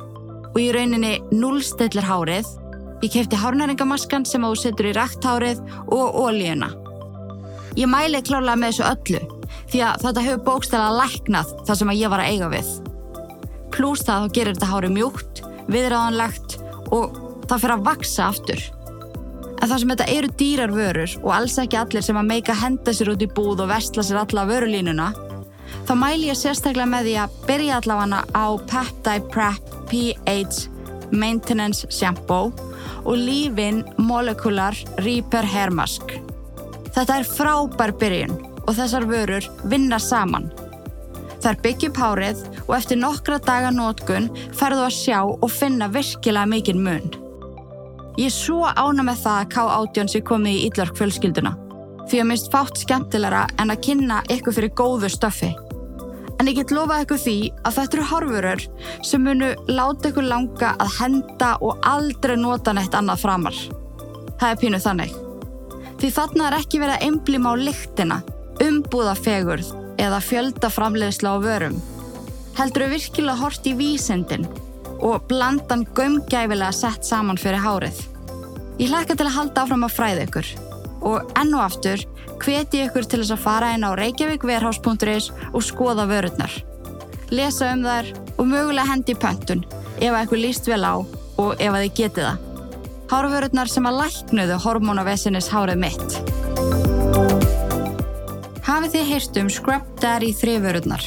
[0.54, 2.48] og í rauninni nullstillir hárið.
[3.04, 5.60] Ég kefti hárnæringamaskan sem þú setur í rækthárið
[5.94, 6.72] og ólíuna.
[7.78, 9.20] Ég mæli klálega með þessu öllu
[9.68, 12.72] því að þetta hefur bókstæla læknað það sem ég var að eiga við.
[13.74, 16.58] Plús það þá gerir þetta hári mjúkt, viðræðanlegt
[16.96, 18.64] og það fyrir að vaksa aftur.
[19.58, 22.94] En það sem þetta eru dýrar vörur og alls ekki allir sem að meika henda
[22.94, 25.08] sér út í búð og vestla sér alla vörulínuna,
[25.88, 30.66] þá mæli ég sérstaklega með því að byrja allavega á Peptide Prep pH
[31.16, 32.50] Maintenance Shampoo
[33.08, 36.12] og Leave-In Molecular Repair Hair Mask.
[36.92, 38.34] Þetta er frábær byrjun
[38.66, 40.50] og þessar vörur vinna saman.
[41.38, 46.50] Það er byggjum hárið og eftir nokkra daga nótgun ferðu að sjá og finna virkilega
[46.50, 47.08] mikinn mun.
[48.18, 51.54] Ég er svo ána með það að K18 sé komið í Ídlark fjölskylduna
[52.08, 55.54] því að mist fátt skemmtilegra en að kynna ykkur fyrir góðu stöfi.
[56.38, 58.64] En ég get lofað ykkur því að þetta eru hárvörur
[59.06, 63.58] sem munu láta ykkur langa að henda og aldrei nota neitt annað framar.
[64.38, 65.16] Það er pínuð þannig.
[65.98, 68.18] Því þarna er ekki verið að einblíma á lyktina,
[68.62, 71.80] umbúða fegurð eða fjölda framleiðsla á vörum.
[72.58, 74.46] Heldur þau virkilega hort í vísindin
[75.02, 77.98] og blandan gömgæfilega sett saman fyrir hárið.
[78.78, 80.54] Ég hlakka til að halda áfram að fræða ykkur
[81.08, 82.02] og enn og aftur
[82.42, 86.52] hveti ykkur til þess að fara inn á reykjavíkverhás.is og skoða vörurnar.
[87.34, 89.64] Lesa um þær og mögulega hendi í pöntun
[89.98, 92.44] ef að ykkur líst vel á og ef að þið getið það.
[93.08, 96.18] Hárvörurnar sem að læknuðu hormónavesinis hárið mitt.
[98.68, 101.06] Hafið þið heyrt um Scrub Daddy þrifvörurnar?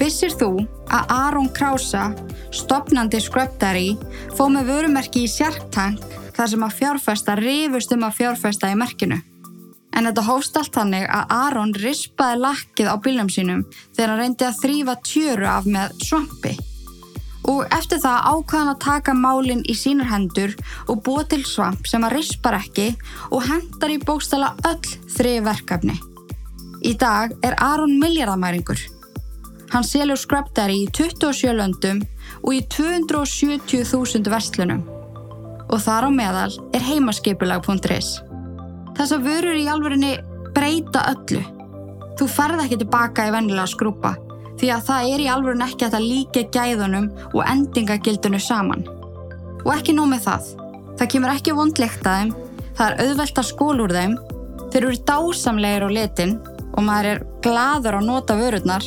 [0.00, 2.08] Vissir þú að Aron Krausa,
[2.54, 3.92] stopnandi Scrub Daddy,
[4.36, 6.00] fóð með vörumerki í Shark Tank
[6.32, 9.20] þar sem að fjárfesta rifust um að fjárfesta í merkinu?
[9.92, 14.46] En þetta hóst allt þannig að Aron rispaði lakkið á bílum sínum þegar hann reyndi
[14.48, 16.54] að þrýfa tjöru af með svampi.
[17.50, 20.54] Og eftir það ákvaðan að taka málinn í sínar hendur
[20.86, 22.96] og búa til svamp sem að rispar ekki
[23.30, 25.98] og hendar í bókstala öll þrið verkefni.
[26.82, 28.78] Í dag er Aron miljardamæringur.
[29.72, 32.02] Hann selur skröpdari í 27 löndum
[32.42, 34.82] og í 270.000 verslunum.
[35.72, 36.82] Og þar á meðal er
[38.92, 38.98] heimaskipulag.is.
[38.98, 40.12] Þessar vörur í alvörinni
[40.54, 41.42] breyta öllu.
[42.18, 44.16] Þú ferð ekki tilbaka í vennilega skrúpa
[44.60, 48.84] því að það er í alvörin ekki að það líka gæðunum og endingagildinu saman.
[49.64, 50.50] Og ekki nóg með það.
[50.98, 52.34] Það kemur ekki vondlegt að þeim,
[52.78, 54.14] það er auðvelt að skól úr þeim,
[54.70, 56.36] þeir eru dásamlegir á litin
[56.72, 58.86] og maður er gladur að nota vörurnar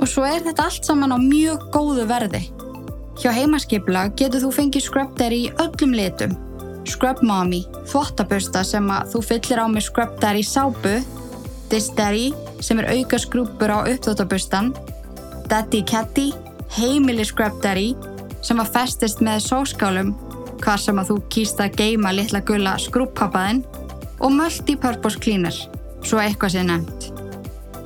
[0.00, 2.46] og svo er þetta allt saman á mjög góðu verði.
[3.20, 6.32] Hjá heimaskipla getur þú fengið scrubdari í öllum litum.
[6.90, 10.96] Scrub Mommy, þvottabösta sem að þú fyllir á með scrubdari sápu,
[11.70, 14.72] Distari sem er auka skrúpur á uppþvottabustan,
[15.50, 16.30] Daddy Catty,
[16.74, 17.92] heimili scrubdari
[18.42, 20.12] sem að festist með sóskálum
[20.60, 23.62] hvar sem að þú kýst að geima litla gulla skrúppappaðinn
[24.20, 25.56] og multi-purpose cleaner,
[26.04, 27.10] svo eitthvað sé nefnt.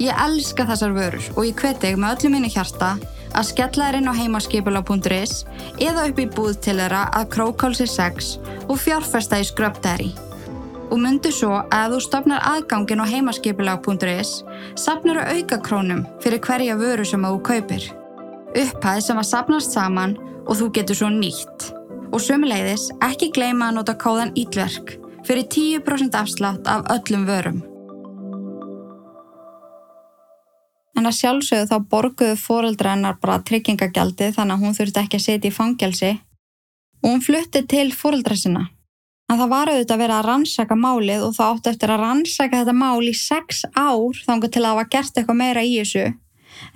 [0.03, 2.95] Ég elska þessar vörur og ég hveti þig með öllu minni hjarta
[3.35, 5.33] að skella þér inn á heimaskipula.is
[5.83, 8.31] eða upp í búð til þeirra að Krókálsi 6
[8.69, 10.13] og fjárfesta í skröpdæri.
[10.93, 14.33] Og myndu svo að þú stopnar aðgangin á heimaskipulag.is
[14.79, 17.91] sapnar þú auka krónum fyrir hverja vöru sem þú kaupir.
[18.55, 21.71] Upphæð sem að sapnast saman og þú getur svo nýtt.
[22.15, 27.74] Og sömuleiðis ekki gleyma að nota kóðan ITVERK fyrir 10% afslátt af öllum vörum.
[30.95, 35.27] En að sjálfsögðu þá borguðu fóreldra hennar bara tryggingagjaldi þannig að hún þurfti ekki að
[35.27, 36.13] setja í fangelsi
[37.05, 38.69] og hún flutti til fóreldra sinna.
[39.31, 42.61] En það var auðvitað að vera að rannsaka málið og þá áttu eftir að rannsaka
[42.61, 46.05] þetta mál í sex ár þangar til að hafa gert eitthvað meira í þessu.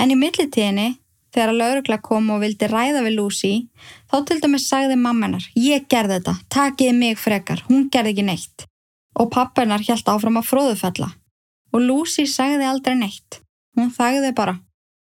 [0.01, 0.89] En í millitíðinni,
[1.35, 3.53] þegar að laurugla kom og vildi ræða við Lucy,
[4.09, 8.65] þá til dæmis sagði mammenar, ég gerði þetta, takiði mig frekar, hún gerði ekki neitt.
[9.19, 11.13] Og pappenar hjælt áfram að fróðufella.
[11.77, 13.43] Og Lucy sagði aldrei neitt.
[13.79, 14.57] Hún þagði bara.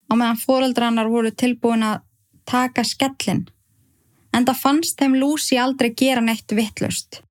[0.08, 2.02] Á meðan fóreldrarnar voru tilbúin að
[2.48, 3.46] taka skellin.
[4.36, 7.22] En það fannst þeim Lucy aldrei gera neitt vittlust.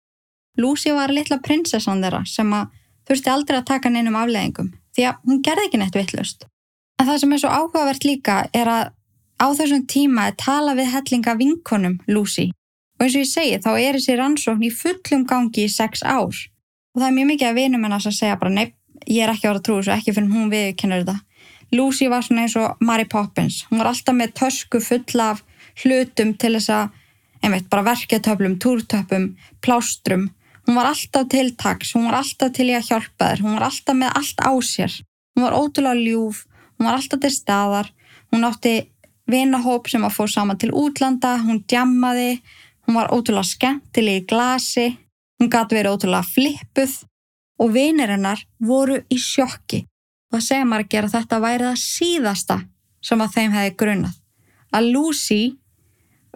[0.57, 2.73] Lucy var litla prinsessan þeirra sem að
[3.07, 6.47] þurfti aldrei að taka neinum afleðingum því að hún gerði ekki neitt vittlust.
[6.97, 8.85] En það sem er svo áhugavert líka er að
[9.37, 12.49] á þessum tíma er tala við hellinga vinkonum Lucy
[12.97, 16.33] og eins og ég segi þá er þessi rannsókn í fullum gangi í sex ár
[16.33, 18.73] og það er mjög mikið að vinum hennar sem segja bara nepp,
[19.05, 21.19] ég er ekki ára að trúi svo ekki fyrir hún viðkennur þetta.
[21.75, 25.43] Lucy var svona eins og Mary Poppins, hún var alltaf með tösku fulla af
[25.83, 30.29] hlutum til þess að einmitt bara verketöflum, túrtöpum, plástrum
[30.67, 33.65] Hún var alltaf til taks, hún var alltaf til í að hjálpa þér, hún var
[33.69, 34.95] alltaf með allt á sér.
[35.31, 36.41] Hún var ótrúlega ljúf,
[36.75, 37.91] hún var alltaf til staðar,
[38.35, 38.73] hún átti
[39.31, 42.41] vinahóp sem að fór saman til útlanda, hún djammaði,
[42.83, 44.87] hún var ótrúlega skemmtileg í glasi,
[45.39, 46.99] hún gæti verið ótrúlega flippuð
[47.63, 49.85] og vinir hennar voru í sjokki.
[50.33, 52.57] Það segja maður að þetta væri það síðasta
[53.07, 54.15] sem að þeim hefði grunnað.
[54.75, 55.41] Að Lucy,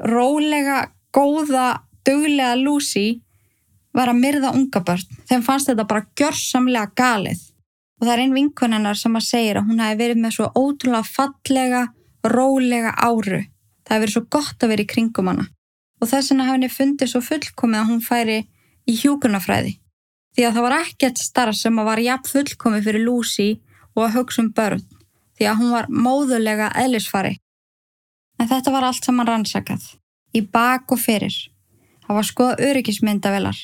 [0.07, 0.77] rólega,
[1.11, 1.67] góða,
[2.07, 3.21] duglega Lucy,
[3.91, 5.17] var að myrða unga börn.
[5.27, 7.41] Þeim fannst þetta bara gjörsamlega galið.
[7.99, 11.09] Og það er einn vinkunennar sem að segja að hún hefði verið með svo ótrúlega
[11.11, 11.81] fallega,
[12.25, 13.41] rólega áru.
[13.83, 15.45] Það hefði verið svo gott að vera í kringum hana.
[16.01, 18.39] Og þess vegna hefði henni fundið svo fullkomið að hún færi
[18.87, 19.75] í hjúkunafræði.
[20.31, 23.49] Því að það var ekkert starf sem að var jafn fullkomið fyrir Lucy
[23.95, 24.83] og að hugsa um börn.
[25.37, 27.37] Því að hún var móðulega eðlisfari.
[28.39, 29.83] En þetta var allt saman rannsakað.
[30.37, 31.35] Í bak og fyrir.
[32.05, 33.59] Það var skoða öryggismyndavelar.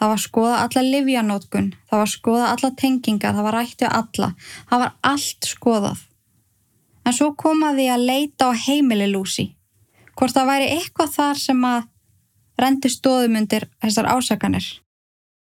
[0.00, 4.28] Það var skoða alla livjanótkun, það var skoða alla tenginga, það var rættu alla,
[4.70, 6.04] það var allt skoðað.
[7.04, 9.50] En svo komaði að leita á heimili Lucy.
[10.16, 11.82] Hvort það væri eitthvað þar sem að
[12.60, 14.70] rendi stóðum undir þessar ásakanir.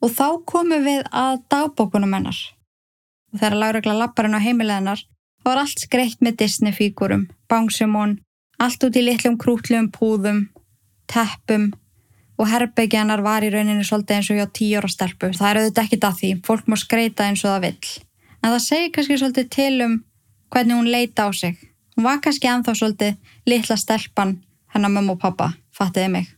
[0.03, 2.41] Og þá komum við að dagbókunum hennar.
[3.31, 5.05] Og þegar Láregla lapparinn á heimilið hennar,
[5.41, 8.19] þá var allt skreitt með Disney-fígurum, bánsumón,
[8.59, 10.49] allt út í litlum krútljum púðum,
[11.11, 11.71] teppum,
[12.41, 15.33] og herbyggjanar var í rauninu svolítið eins og hjá tíur og stelpu.
[15.37, 17.91] Það er auðvitað ekkit að því, fólk má skreita eins og það vill.
[18.41, 19.97] En það segir kannski svolítið til um
[20.51, 21.59] hvernig hún leita á sig.
[21.97, 24.39] Hún var kannski anþá svolítið litla stelpan
[24.73, 26.31] hennar mamma og pappa, fattiði mig.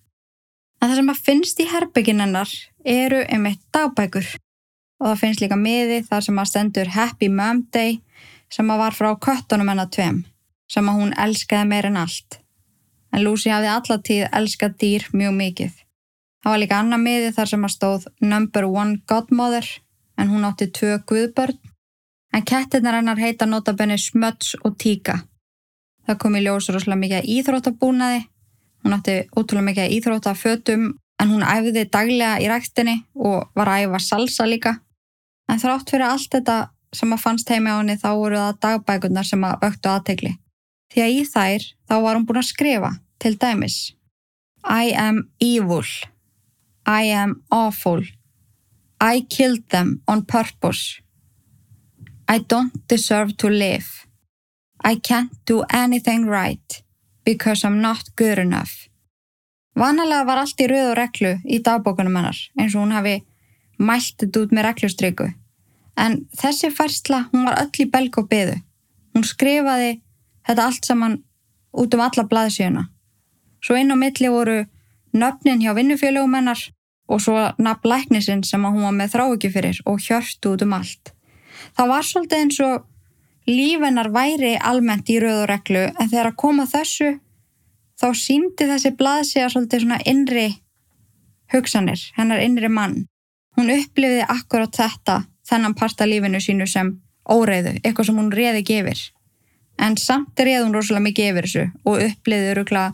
[0.82, 4.26] En það sem að finnst í herbygginennar eru einmitt dagbækur.
[5.03, 7.97] Og það finnst líka miði þar sem að stendur Happy Mom Day
[8.53, 10.21] sem að var frá köttunum hennar tveim,
[10.71, 12.39] sem að hún elskaði meir en allt.
[13.11, 15.73] En Lucy hafði allatíð elskað dýr mjög mikið.
[16.43, 19.67] Það var líka annað miði þar sem að stóð Number One Godmother
[20.19, 21.59] en hún átti tvö guðbörn
[22.33, 25.19] en kettirnar hennar heita notabenni Smöts og Tíka.
[26.07, 28.23] Það kom í ljós rosalega mikið íþróttabúnaði,
[28.83, 30.87] hún átti ótrúlega mikið íþróttafötum
[31.23, 34.79] en hún æfði daglega í ræktinni og var að æfa salsa líka.
[35.53, 36.59] En þrátt fyrir allt þetta
[36.97, 40.33] sem að fannst heimi á henni þá voru það dagbækunar sem að vöktu aðtegli.
[40.93, 43.77] Því að í þær þá var hún búin að skrifa til dæmis
[44.63, 45.85] I am evil.
[46.87, 48.03] I am awful.
[49.01, 51.01] I killed them on purpose.
[52.29, 54.07] I don't deserve to live.
[54.85, 56.83] I can't do anything right
[57.25, 58.89] because I'm not good enough.
[59.75, 63.23] Vanalega var allt í rauð og reglu í dagbókunum hennar eins og hún hafi
[63.79, 65.29] mælt þetta út með reglustryku.
[65.97, 68.57] En þessi færsla, hún var öll í belg og byðu.
[69.12, 70.01] Hún skrifaði
[70.47, 71.18] þetta allt saman
[71.72, 72.86] út um alla blaðsíuna.
[73.62, 74.62] Svo inn á milli voru
[75.12, 76.62] nöfnin hjá vinnufélögum hennar
[77.09, 81.12] og svo nafn læknisinn sem hún var með þráiki fyrir og hjörtu út um allt.
[81.76, 82.88] Það var svolítið eins og
[83.49, 87.11] lífennar væri almennt í rauð og reglu en þegar að koma þessu
[88.01, 90.49] þá síndi þessi blaðsíða svolítið svona innri
[91.53, 93.03] hugsanir, hennar innri mann.
[93.59, 95.18] Hún upplifiði akkurát þetta
[95.49, 96.95] þennan parta lífinu sínu sem
[97.28, 99.01] óreiðu, eitthvað sem hún reði gefir.
[99.78, 102.93] En samt reði hún rosalega mikið yfir þessu og upplifiði rúglega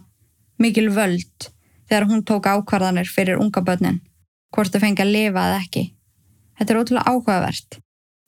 [0.58, 1.50] mikil völd
[1.88, 4.00] þegar hún tók ákvarðanir fyrir unga börnin,
[4.54, 5.84] hvort þau fengi að lifa eða ekki.
[6.58, 7.78] Þetta er ótrúlega áhugavert.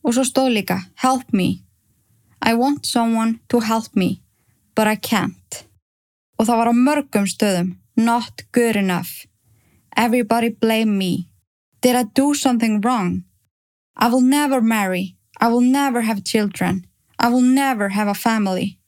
[0.00, 1.60] Og svo stóð líka, help me.
[2.40, 4.22] I want someone to help me,
[4.74, 5.64] but I can't.
[6.38, 9.26] Og það var á mörgum stöðum, not good enough.
[9.96, 11.28] Everybody blame me.
[11.82, 13.24] Did I do something wrong?
[14.01, 15.16] I will never marry.
[15.40, 16.86] I will never have children.
[17.18, 18.78] I will never have a family.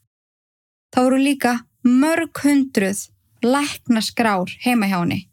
[0.93, 1.53] Það voru líka
[1.83, 3.09] mörg hundruð
[3.43, 5.27] lækna skrár heima hjá henni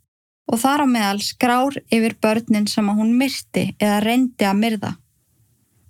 [0.51, 4.91] og þar á meðal skrár yfir börnin sem að hún myrti eða reyndi að myrða.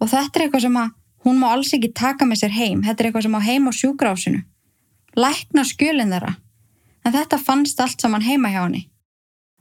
[0.01, 0.91] Og þetta er eitthvað sem að
[1.24, 3.72] hún má alls ekki taka með sér heim, þetta er eitthvað sem á heim á
[3.78, 4.43] sjúgrásinu.
[5.16, 6.34] Lækna skjölinn þeirra,
[7.05, 8.84] en þetta fannst allt saman heima hjá henni.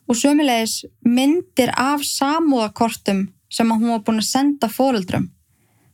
[0.09, 5.29] Og sömulegis myndir af samúðakortum sem að hún var búin að senda fóruldrum.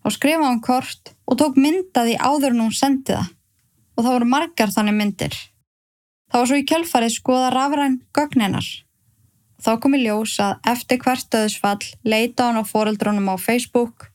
[0.03, 3.31] Þá skrifa hún kort og tók myndaði áður en hún sendi það.
[3.95, 5.35] Og það voru margar þannig myndir.
[6.31, 8.67] Það var svo í kjölfarið skoða rafræn gögninar.
[9.63, 14.09] Þá kom í ljós að eftir hvert döðsfall leita hann á foreldrónum á Facebook,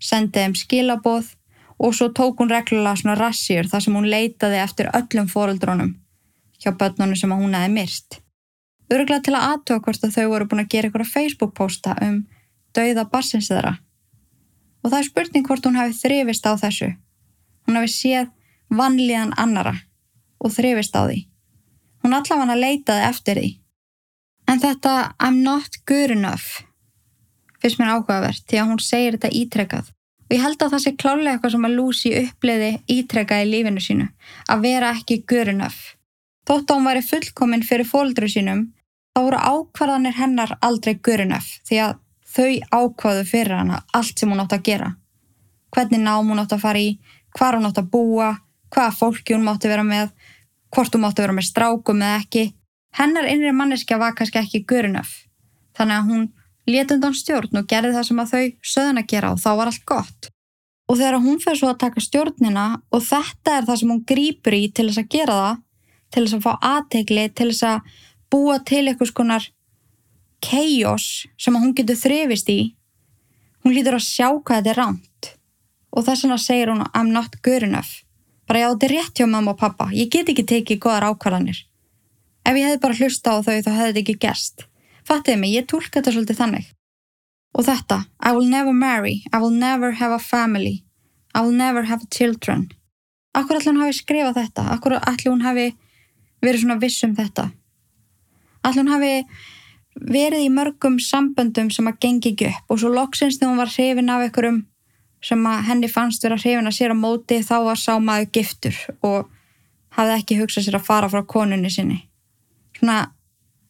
[0.00, 1.34] sendið þeim skilaboð
[1.78, 5.92] og svo tók hún reglulega svona rassjur þar sem hún leitaði eftir öllum foreldrónum
[6.58, 8.18] hjá börnunum sem hún hefði myrst.
[8.90, 12.22] Öruglega til að aðtöða hvort að þau voru búin að gera eitthvað Facebook posta um
[12.76, 13.76] dauða barsins þeirra.
[14.82, 16.92] Og það er spurning hvort hún hafi þrifist á þessu.
[17.66, 18.30] Hún hafi séð
[18.68, 19.74] vanlíðan annara
[20.38, 21.24] og þrifist á því.
[22.04, 23.50] Hún allavega leitaði eftir því.
[24.48, 26.62] En þetta I'm not good enough
[27.62, 29.92] finnst mér áhugavert því að hún segir þetta ítrekkað.
[30.28, 33.82] Og ég held að það sé klálega eitthvað sem að Lucy uppleiði ítrekkað í lífinu
[33.82, 34.08] sínu,
[34.52, 35.94] að vera ekki good enough.
[36.48, 38.66] Þótt að hún væri fullkominn fyrir fóldru sínum,
[39.12, 41.96] þá voru ákvarðanir hennar aldrei good enough því að
[42.28, 44.90] þau ákvaðu fyrir hana allt sem hún átt að gera.
[45.74, 46.98] Hvernig nám hún átt að fara í,
[47.36, 48.30] hvar hún átt að búa,
[48.72, 50.12] hvaða fólki hún mátti vera með,
[50.74, 52.44] hvort hún mátti vera með strákum eða ekki.
[52.98, 55.28] Hennar innri manneskja var kannski ekki enough.
[55.76, 56.24] Þannig að hún
[56.68, 59.70] lét undan stjórn og gerði það sem að þau söðun að gera og þá var
[59.70, 60.30] allt gott.
[60.88, 64.56] Og þegar hún fer svo að taka stjórnina og þetta er það sem hún grýpur
[64.56, 65.62] í til þess að gera það,
[66.08, 67.96] til þess að fá aðtegli, til þess að
[68.32, 69.48] búa til eitthvað skonar
[70.44, 72.60] chaos sem hún getur þrifist í,
[73.64, 75.32] hún lítur að sjá hvað þetta er rámt.
[75.94, 78.04] Og þess vegna segir hún I'm not good enough.
[78.48, 79.90] Bara já, þetta er rétt hjá mamma og pappa.
[79.92, 81.64] Ég get ekki tekið goðar ákvarðanir.
[82.48, 84.64] Ef ég hefði bara hlusta á þau þá hefði þetta ekki gerst.
[85.08, 86.70] Fattiði mig, ég tólka þetta svolítið þannig.
[87.56, 90.84] Og þetta, I will never marry, I will never have a family,
[91.34, 92.68] I will never have children.
[93.36, 94.64] Akkur ætla hún hafi skrifað þetta?
[94.74, 95.70] Akkur ætla hún hafi
[96.44, 97.48] verið svona viss um þetta?
[98.64, 99.12] Ætla hún hafi
[100.00, 103.72] verið í mörgum samböndum sem að gengi ekki upp og svo loksins þegar hún var
[103.72, 104.60] hrifin af einhverjum
[105.24, 108.78] sem að henni fannst vera hrifin að sér á móti þá var sá maður giftur
[109.02, 109.30] og
[109.98, 111.98] hafði ekki hugsað sér að fara frá konunni sinni.
[112.78, 113.08] Svona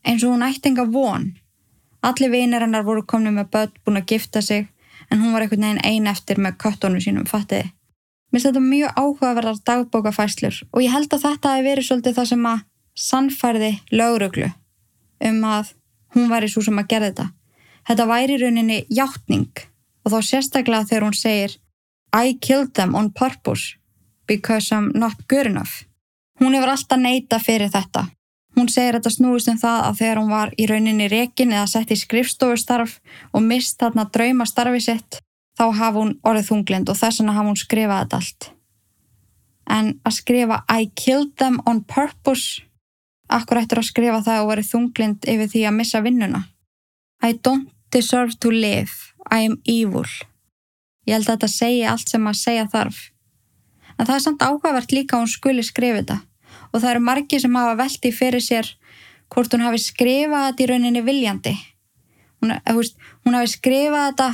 [0.05, 1.31] eins og hún ætti enga von.
[2.05, 4.69] Allir vinir hennar voru komni með börn búin að gifta sig
[5.09, 7.73] en hún var einhvern veginn ein eftir með köttunum sínum, fattiði.
[8.29, 12.31] Mér finnst þetta mjög áhugaverðar dagbókafæslur og ég held að þetta hefði verið svolítið það
[12.33, 12.65] sem að
[12.99, 14.51] sannfærði lögruglu
[15.29, 15.73] um að
[16.15, 17.31] hún væri svo sem að gera þetta.
[17.89, 19.65] Þetta væri rauninni hjáttning
[20.05, 21.57] og þá sérstaklega þegar hún segir
[22.15, 23.77] I killed them on purpose
[24.27, 25.85] because I'm not good enough.
[26.41, 28.09] Hún hefur alltaf neita fyrir þetta
[28.59, 31.93] Hún segir þetta snúist um það að þegar hún var í rauninni rekin eða sett
[31.95, 32.97] í skrifstofustarf
[33.31, 35.21] og mist þarna drauma starfi sitt,
[35.55, 38.49] þá hafa hún orðið þunglind og þess vegna hafa hún skrifað þetta allt.
[39.79, 42.65] En að skrifa I killed them on purpose,
[43.29, 46.43] akkur ættir að skrifa það og verið þunglind yfir því að missa vinnuna.
[47.23, 50.07] I don't deserve to live, I am evil.
[51.09, 52.99] Ég held að þetta segja allt sem að segja þarf.
[53.99, 56.19] En það er samt áhugavert líka hún skuli skrifa þetta
[56.69, 58.69] og það eru margi sem hafa veldi fyrir sér
[59.33, 61.55] hvort hún hafi skrifað þetta í rauninni viljandi.
[62.39, 64.29] Hún, veist, hún hafi skrifað þetta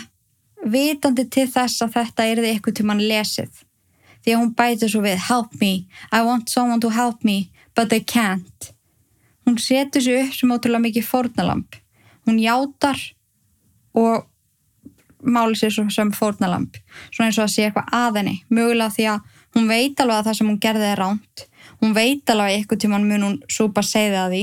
[0.75, 3.65] vitandi til þess að þetta er þið eitthvað til mann lesið.
[4.25, 5.73] Því að hún bæti svo við help me,
[6.11, 8.74] I want someone to help me, but they can't.
[9.45, 11.77] Hún setur sér upp sem ótrúlega mikið fórnalamp.
[12.25, 13.01] Hún játar
[13.95, 14.25] og
[15.21, 16.77] máli sér sem fórnalamp.
[17.11, 18.37] Svona eins og að sé eitthvað að henni.
[18.49, 21.49] Mögulega því að hún veit alveg að það sem hún gerði er ránt
[21.85, 24.43] Hún veit alveg að ykkur tíman mun hún súpa segði að því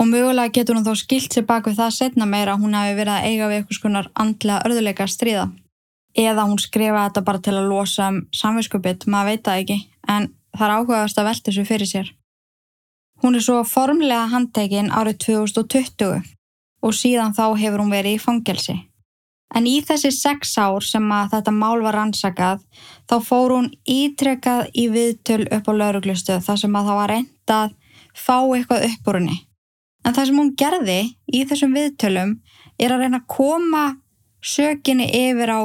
[0.00, 2.96] og mögulega getur hún þá skilt sér bak við það setna meira að hún hafi
[2.96, 5.44] verið að eiga við eitthvað skonar andlega örðuleika að stríða.
[6.18, 9.78] Eða hún skrifa þetta bara til að losa um samvinskupitt, maður veit það ekki,
[10.08, 12.10] en það er áhugaðast að velta þessu fyrir sér.
[13.20, 16.22] Hún er svo formlega handtekinn árið 2020
[16.80, 18.76] og síðan þá hefur hún verið í fangelsi.
[19.54, 22.62] En í þessi sex ár sem að þetta mál var rannsakað
[23.10, 27.54] þá fór hún ítrekkað í viðtöl upp á lauruglustuð þar sem að það var reynd
[27.56, 27.76] að
[28.14, 29.38] fá eitthvað upp úr henni.
[30.06, 32.36] En það sem hún gerði í þessum viðtölum
[32.80, 33.84] er að reyna að koma
[34.40, 35.60] sökinni yfir á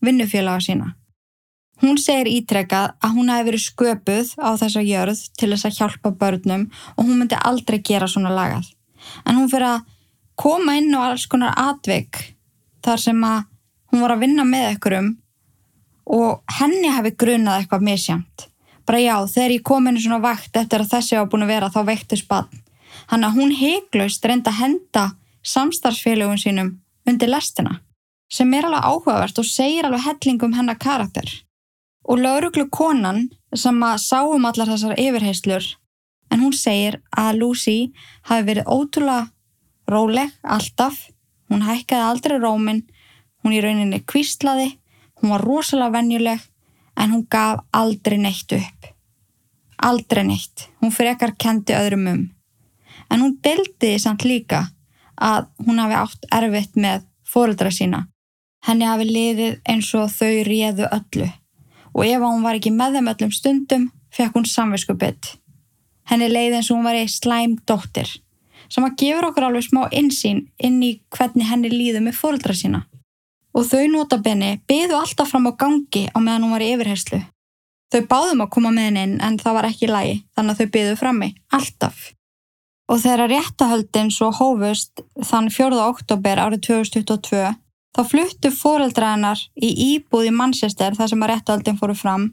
[0.00, 0.94] vinnufélaga sína.
[1.82, 6.12] Hún segir ítrekkað að hún hefði verið sköpuð á þessa jörð til þess að hjálpa
[6.20, 8.70] börnum og hún myndi aldrei gera svona lagað.
[9.26, 9.84] En hún fyrir að
[10.38, 12.36] koma inn á alls konar atvik
[12.84, 13.44] þar sem að
[13.90, 15.10] hún var að vinna með einhverjum
[16.14, 18.48] og henni hafi grunað eitthvað misjamt.
[18.84, 21.52] Bara já, þegar ég kom inn í svona vakt eftir að þessi var búin að
[21.54, 22.50] vera þá vekti spann.
[23.08, 25.04] Hanna hún heiklaust reynda að henda
[25.44, 26.70] samstarfsfélagun sínum
[27.08, 27.80] undir lestina
[28.32, 31.28] sem er alveg áhugavert og segir alveg hellingum hennar karakter.
[32.04, 35.70] Og lauruglu konan sem að sáum allar þessar yfirheyslur
[36.32, 37.78] en hún segir að Lucy
[38.28, 39.30] hafi verið ótrúlega
[39.88, 41.04] róleg alltaf
[41.54, 42.80] Hún hækkaði aldrei rómin,
[43.44, 44.72] hún í rauninni kvíslaði,
[45.20, 46.40] hún var rosalega venjuleg
[46.98, 48.88] en hún gaf aldrei neitt upp.
[49.84, 52.24] Aldrei neitt, hún frekar kendi öðrum um.
[53.06, 54.64] En hún deldiði samt líka
[55.14, 58.06] að hún hafi átt erfitt með fóruldra sína.
[58.64, 61.28] Henni hafi liðið eins og þau réðu öllu
[61.94, 65.36] og ef hún var ekki með þeim öllum stundum fekk hún samvisku bytt.
[66.10, 68.10] Henni leiði eins og hún var í slæm dóttir
[68.72, 72.80] sem að gefur okkur alveg smá insýn inn í hvernig henni líður með fóröldra sína.
[73.54, 77.20] Og þau notabenni byðu alltaf fram á gangi á meðan hún var í yfirherslu.
[77.92, 80.94] Þau báðum að koma með henni en það var ekki lægi þannig að þau byðu
[80.98, 81.98] frammi, alltaf.
[82.90, 85.78] Og þegar réttahöldin svo hófust þann 4.
[85.84, 87.54] oktober árið 2022
[87.94, 92.28] þá fluttu fóreldra hennar í íbúð í Manchester þar sem að réttahöldin fóru fram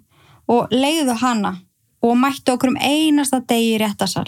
[0.49, 1.53] og leiðu hana
[2.01, 4.27] og mættu okkur um einasta degi í réttasal.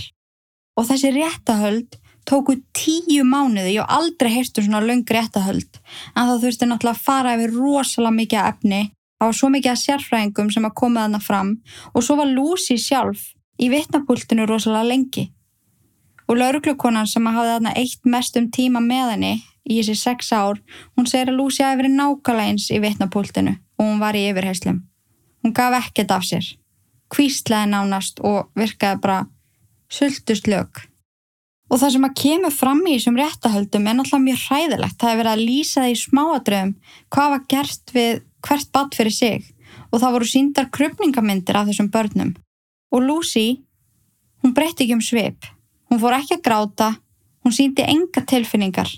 [0.77, 1.97] Og þessi réttahöld
[2.29, 5.79] tóku tíu mánuði, hef aldrei heyrstu svona löng réttahöld
[6.13, 8.81] en það þurfti náttúrulega að fara yfir rosalega mikið efni.
[9.23, 11.55] Var svo mikið sérfræðingum sem að koma þarna fram
[11.93, 15.31] og svo var Lucy sjálf í vitnapultinu rosalega lengi.
[16.29, 19.33] Og lauruglukonan sem að hafa þarna eitt mest um tíma með henni
[19.69, 20.59] í þessi sex ár,
[20.97, 24.81] hún segir að Lucy hafi verið nákvæmlega eins í vitnapultinu og hún var í yfirheyslum
[25.43, 26.49] hún gaf ekkert af sér
[27.13, 29.21] kvíslaði nánast og virkaði bara
[29.91, 30.87] sultuslög
[31.73, 34.97] Og það sem að kemur fram í þessum réttahöldum er náttúrulega mjög hræðilegt.
[35.01, 36.73] Það er verið að lýsa það í smáadröfum
[37.15, 38.11] hvað var gert við
[38.43, 39.47] hvert badd fyrir sig
[39.89, 42.35] og það voru síndar krupningamindir af þessum börnum.
[42.93, 43.47] Og Lucy,
[44.43, 45.47] hún breytti ekki um svip.
[45.89, 46.89] Hún fór ekki að gráta,
[47.41, 48.89] hún síndi enga tilfinningar.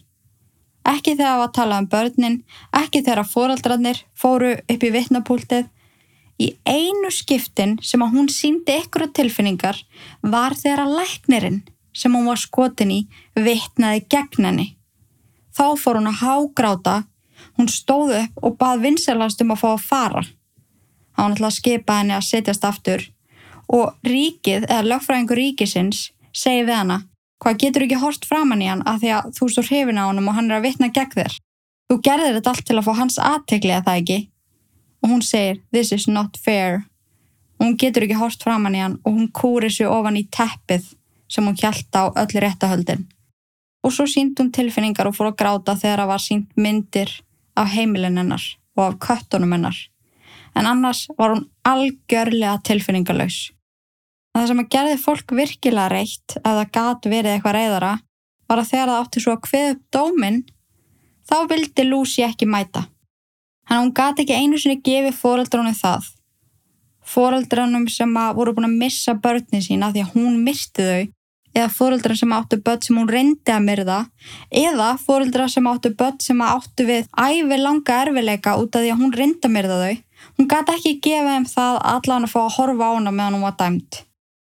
[0.86, 2.36] Ekki þegar það var að tala um börnin,
[2.78, 5.72] ekki þegar að foreldrarnir fóru upp í vittnapúltið.
[6.36, 9.80] Í einu skiptin sem að hún síndi ykkur tilfinningar
[10.22, 11.62] var þegar að læknirinn
[11.96, 13.00] sem hún var skotin í
[13.40, 14.68] vittnaði gegn henni.
[15.56, 16.96] Þá fór hún að hágráta,
[17.56, 20.24] hún stóð upp og bað vinselast um að fá að fara.
[21.16, 23.10] Var náttúrulega að skipa henni að setjast aftur
[23.72, 27.00] og ríkið, eða lögfræðingur ríkisins, segi við hana
[27.44, 30.22] hvað getur ekki hort framann í hann að því að þú stór hrifin á hann
[30.22, 31.38] og hann er að vittna gegn þér.
[31.86, 34.20] Þú gerðir þetta allt til að fá hans aðtegli að það ekki.
[35.04, 36.86] Og hún segir, this is not fair.
[37.60, 40.88] Og hún getur ekki hort framann í hann og hún kúri sig ofan í teppið
[41.30, 43.06] sem hún hjælt á öllu réttahöldin.
[43.86, 47.12] Og svo sínd hún tilfinningar og fór að gráta þegar það var sínt myndir
[47.56, 49.78] af heimilin hennar og af köttunum hennar.
[50.56, 53.52] En annars var hún algjörlega tilfinningarlaus.
[54.36, 57.92] Það sem að gerði fólk virkilega reitt að það gat verið eitthvað reyðara
[58.50, 60.42] var að þegar það átti svo að hveð upp dóminn
[61.30, 62.82] þá vildi Lucy ekki mæta.
[63.66, 66.10] Þannig að hún gat ekki einu sinni gefið fóreldrónu það.
[67.06, 71.04] Fóreldránum sem voru búin að missa börni sína því að hún misti þau
[71.56, 74.00] eða fóreldrar sem áttu börn sem hún reyndi að myrða
[74.52, 79.00] eða fóreldrar sem áttu börn sem áttu við æfi langa erfileika út af því að
[79.06, 79.96] hún reyndi að myrða þau.
[80.36, 83.48] Hún gæti ekki gefa þeim það allan að fá að horfa á hana meðan hún
[83.48, 84.02] var dæmt.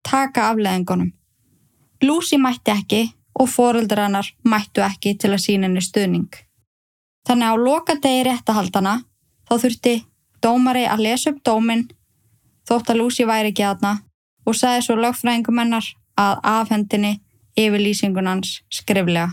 [0.06, 1.12] Taka afleðingunum.
[2.02, 3.02] Lucy mætti ekki
[3.40, 6.30] og fóreldrar hennar mættu ekki til að sína henni stuðning.
[7.26, 8.96] Þannig á lokadegi réttahaldana
[9.48, 9.94] þá þurfti
[10.42, 11.88] dómari að lesa upp dóminn
[12.68, 13.96] þótt að Lucy væri ekki aðna
[14.46, 15.88] og sagði svo lögfræðingum hennar
[16.20, 17.12] að afhendinni
[17.58, 19.32] yfirlýsingun hans skriflega.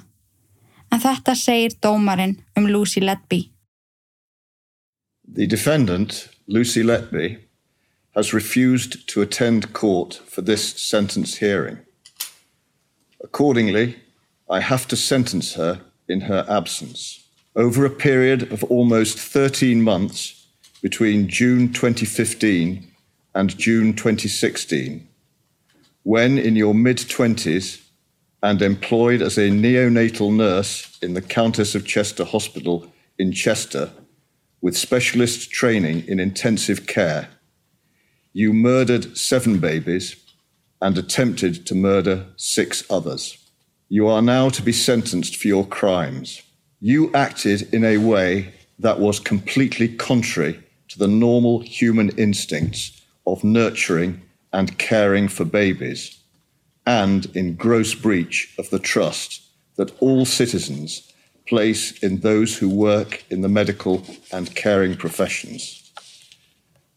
[0.92, 3.42] En þetta segir dómarinn um Lucy Letby.
[5.34, 7.38] The defendant, Lucy Letby,
[8.16, 11.80] has refused to attend court for this sentence hearing.
[13.24, 13.98] Accordingly,
[14.50, 17.26] I have to sentence her in her absence.
[17.56, 20.46] Over a period of almost 13 months
[20.82, 22.86] between June 2015
[23.36, 25.08] and June 2016,
[26.04, 27.82] when in your mid 20s
[28.44, 33.90] and employed as a neonatal nurse in the Countess of Chester Hospital in Chester
[34.62, 37.30] with specialist training in intensive care,
[38.34, 40.16] you murdered seven babies
[40.82, 43.38] and attempted to murder six others.
[43.90, 46.42] You are now to be sentenced for your crimes.
[46.82, 53.44] You acted in a way that was completely contrary to the normal human instincts of
[53.44, 54.22] nurturing
[54.52, 56.20] and caring for babies,
[56.86, 59.42] and in gross breach of the trust
[59.78, 61.14] that all citizens
[61.48, 65.83] place in those who work in the medical and caring professions.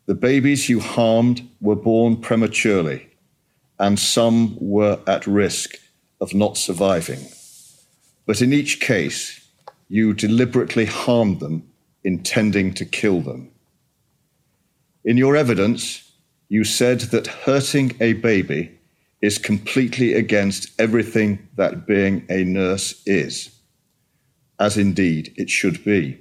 [0.06, 3.08] The babies you harmed were born prematurely,
[3.78, 5.74] and some were at risk
[6.20, 7.26] of not surviving.
[8.24, 9.48] But in each case,
[9.88, 11.68] you deliberately harmed them,
[12.04, 13.50] intending to kill them.
[15.04, 16.12] In your evidence,
[16.48, 18.78] you said that hurting a baby
[19.20, 23.50] is completely against everything that being a nurse is,
[24.60, 26.18] as indeed it should be.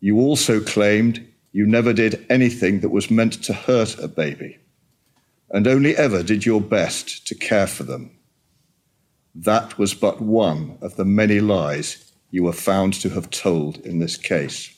[0.00, 4.58] You also claimed you never did anything that was meant to hurt a baby,
[5.50, 8.10] and only ever did your best to care for them.
[9.34, 13.98] That was but one of the many lies you were found to have told in
[13.98, 14.74] this case.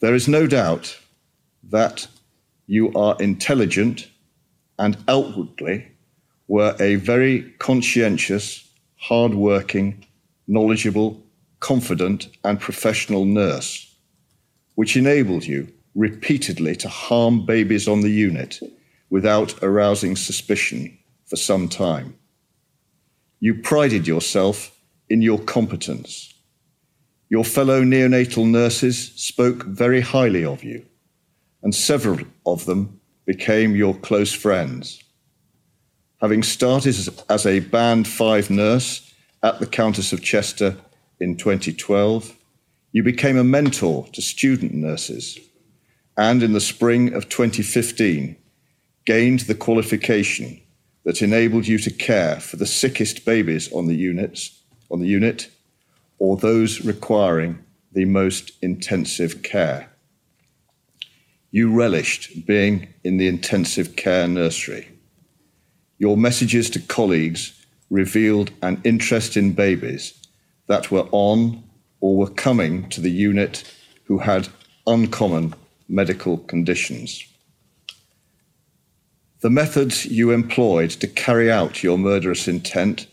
[0.00, 0.98] There is no doubt
[1.62, 2.06] that
[2.66, 4.08] you are intelligent
[4.78, 5.86] and outwardly
[6.48, 10.06] were a very conscientious, hard-working,
[10.46, 11.22] knowledgeable,
[11.60, 13.94] confident, and professional nurse,
[14.74, 18.60] which enabled you repeatedly to harm babies on the unit
[19.10, 22.16] without arousing suspicion for some time.
[23.40, 24.76] You prided yourself
[25.08, 26.34] in your competence.
[27.28, 30.84] Your fellow neonatal nurses spoke very highly of you,
[31.62, 35.02] and several of them became your close friends.
[36.20, 36.94] Having started
[37.28, 40.76] as, a Band 5 nurse at the Countess of Chester
[41.18, 42.36] in 2012,
[42.92, 45.38] you became a mentor to student nurses,
[46.16, 48.36] and in the spring of 2015,
[49.04, 50.60] gained the qualification
[51.04, 55.50] that enabled you to care for the sickest babies on the units on the unit
[56.18, 57.58] or those requiring
[57.92, 59.90] the most intensive care.
[61.50, 64.88] You relished being in the intensive care nursery.
[65.98, 70.14] Your messages to colleagues revealed an interest in babies
[70.68, 71.64] that were on
[72.00, 73.64] or were coming to the unit
[74.04, 74.48] who had
[74.86, 75.54] uncommon
[75.90, 77.24] medical conditions.
[79.40, 83.06] The methods you employed to carry out your murderous intent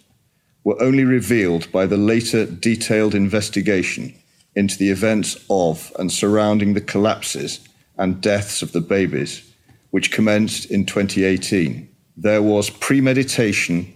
[0.63, 4.13] were only revealed by the later detailed investigation
[4.55, 7.59] into the events of and surrounding the collapses
[7.97, 9.49] and deaths of the babies,
[9.91, 11.87] which commenced in 2018.
[12.17, 13.93] There was premeditation,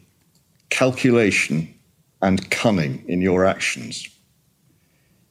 [0.69, 1.73] calculation,
[2.21, 4.07] and cunning in your actions.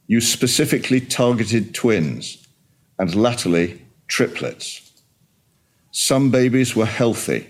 [0.07, 2.40] You specifically targeted twins
[3.01, 5.01] and latterly triplets.
[5.91, 7.47] Some babies were healthy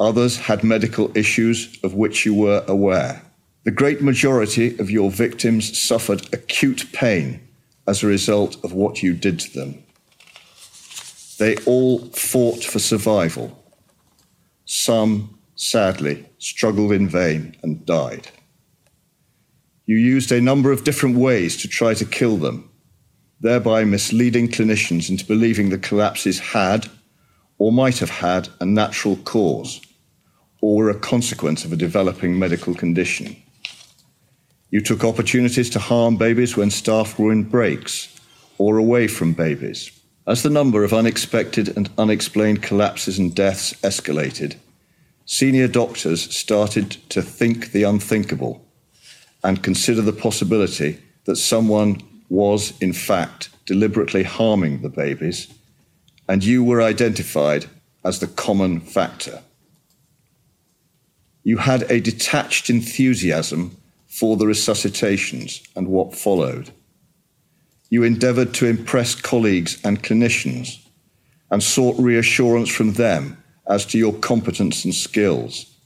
[0.00, 3.22] Others had medical issues of which you were aware.
[3.64, 7.40] The great majority of your victims suffered acute pain
[7.86, 9.84] as a result of what you did to them.
[11.38, 13.58] They all fought for survival.
[14.64, 18.28] Some, sadly, struggled in vain and died.
[19.86, 22.70] You used a number of different ways to try to kill them,
[23.40, 26.88] thereby misleading clinicians into believing the collapses had
[27.58, 29.80] or might have had a natural cause
[30.60, 33.36] or were a consequence of a developing medical condition.
[34.70, 38.08] You took opportunities to harm babies when staff were in breaks
[38.58, 39.90] or away from babies.
[40.26, 44.56] As the number of unexpected and unexplained collapses and deaths escalated,
[45.26, 48.66] senior doctors started to think the unthinkable
[49.42, 55.48] and consider the possibility that someone was, in fact, deliberately harming the babies
[56.28, 57.66] and you were identified
[58.04, 59.42] as the common factor.
[61.42, 66.70] You had a detached enthusiasm for the resuscitations and what followed.
[67.90, 70.78] You endeavoured to impress colleagues and clinicians
[71.50, 75.76] and sought reassurance from them as to your competence and skills,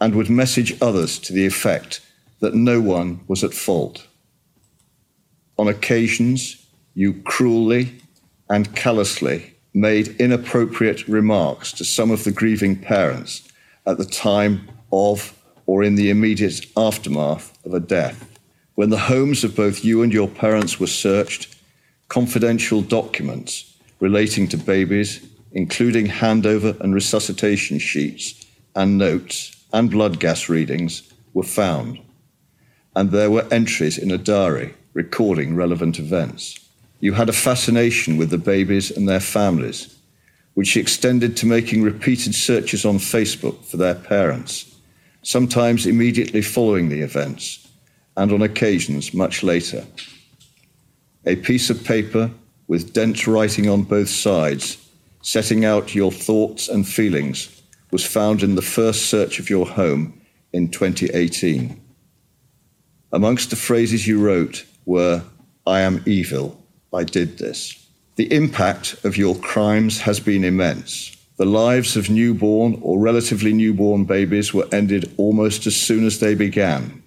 [0.00, 2.00] and would message others to the effect
[2.40, 4.06] that no one was at fault.
[5.56, 8.00] On occasions, you cruelly
[8.50, 13.48] and callously made inappropriate remarks to some of the grieving parents
[13.86, 15.36] at the time of
[15.66, 18.38] or in the immediate aftermath of a death.
[18.74, 21.56] When the homes of both you and your parents were searched,
[22.08, 28.44] confidential documents relating to babies, including handover and resuscitation sheets
[28.74, 32.00] and notes and blood gas readings, were found.
[32.94, 36.58] And there were entries in a diary recording relevant events.
[37.00, 39.98] You had a fascination with the babies and their families,
[40.54, 44.72] which extended to making repeated searches on Facebook for their parents,
[45.22, 47.68] sometimes immediately following the events,
[48.16, 49.84] and on occasions much later.
[51.26, 52.30] A piece of paper
[52.68, 54.78] with dense writing on both sides,
[55.22, 60.20] setting out your thoughts and feelings, was found in the first search of your home
[60.52, 61.80] in 2018.
[63.12, 65.22] Amongst the phrases you wrote were,
[65.66, 66.60] I am evil
[66.94, 67.88] I did this.
[68.16, 71.16] The impact of your crimes has been immense.
[71.36, 76.36] The lives of newborn or relatively newborn babies were ended almost as soon as they
[76.36, 77.02] began,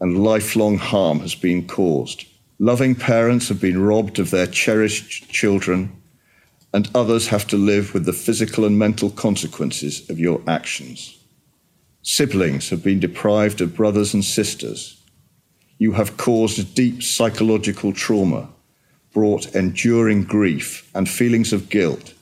[0.00, 2.26] and lifelong harm has been caused.
[2.58, 5.92] Loving parents have been robbed of their cherished children,
[6.72, 11.16] and others have to live with the physical and mental consequences of your actions.
[12.02, 15.00] Siblings have been deprived of brothers and sisters.
[15.78, 18.48] You have caused deep psychological trauma
[19.12, 22.14] brought enduring grief and feelings of guilt,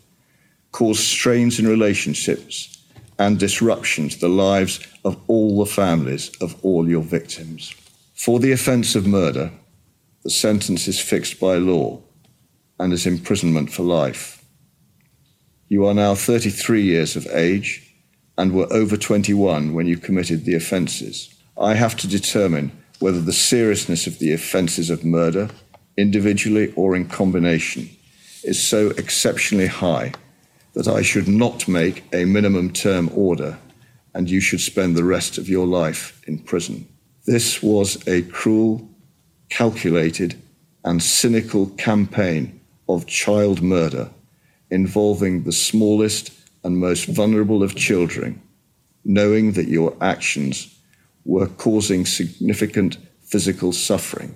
[0.72, 2.78] caused strains in relationships,
[3.18, 7.74] and disruption to the lives of all the families of all your victims.
[8.14, 9.50] For the offence of murder,
[10.22, 12.00] the sentence is fixed by law
[12.78, 14.44] and is imprisonment for life.
[15.68, 17.94] You are now 33 years of age
[18.36, 21.34] and were over 21 when you committed the offences.
[21.58, 22.72] I have to determine
[23.02, 25.50] whether the seriousness of the offences of murder
[25.96, 27.90] individually or in combination,
[28.44, 30.12] is so exceptionally high
[30.74, 33.58] that I should not make a minimum term order
[34.14, 36.86] and you should spend the rest of your life in prison.
[37.26, 38.88] This was a cruel,
[39.48, 40.40] calculated,
[40.84, 44.10] and cynical campaign of child murder
[44.70, 46.32] involving the smallest
[46.64, 48.40] and most vulnerable of children,
[49.04, 50.71] knowing that your actions
[51.24, 54.34] were causing significant physical suffering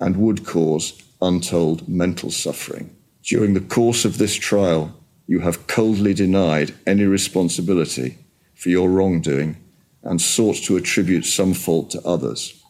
[0.00, 2.94] and would cause untold mental suffering.
[3.22, 4.94] During the course of this trial,
[5.26, 8.18] you have coldly denied any responsibility
[8.54, 9.56] for your wrongdoing
[10.02, 12.62] and sought to attribute some fault to others.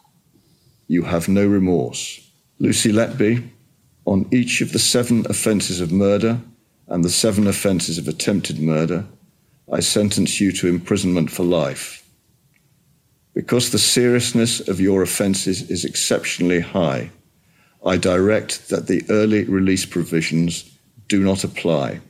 [0.89, 2.21] You have no remorse.
[2.59, 3.49] Lucy Letby,
[4.05, 6.41] on each of the seven offences of murder
[6.89, 9.05] and the seven offences of attempted murder,
[9.71, 12.08] I sentence you to imprisonment for life.
[13.39, 17.11] Because the seriousness of your offences is exceptionally high,
[17.87, 20.65] I direct that the early release provisions
[21.07, 22.01] do not apply.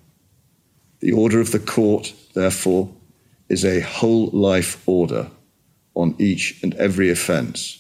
[1.00, 2.88] The order of the court, therefore,
[3.50, 5.28] is a whole life order
[5.94, 7.78] on each and every offence,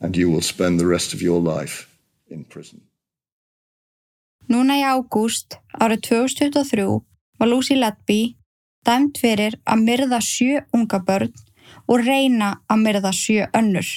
[0.00, 1.86] and you will spend the rest of your life
[2.28, 2.80] in prison.
[4.50, 6.88] Núna í ágúst árið 2023
[7.38, 8.34] var Lucy Letby
[8.82, 11.30] dæmt fyrir að myrða sjö unga börn
[11.90, 13.88] og reyna að myrða sjö önnur.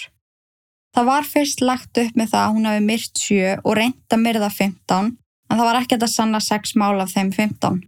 [0.93, 4.23] Það var fyrst lagt upp með það að hún hafi myrt sjö og reynt að
[4.27, 7.79] myrða 15 en það var ekkert að sanna 6 mál af þeim 15.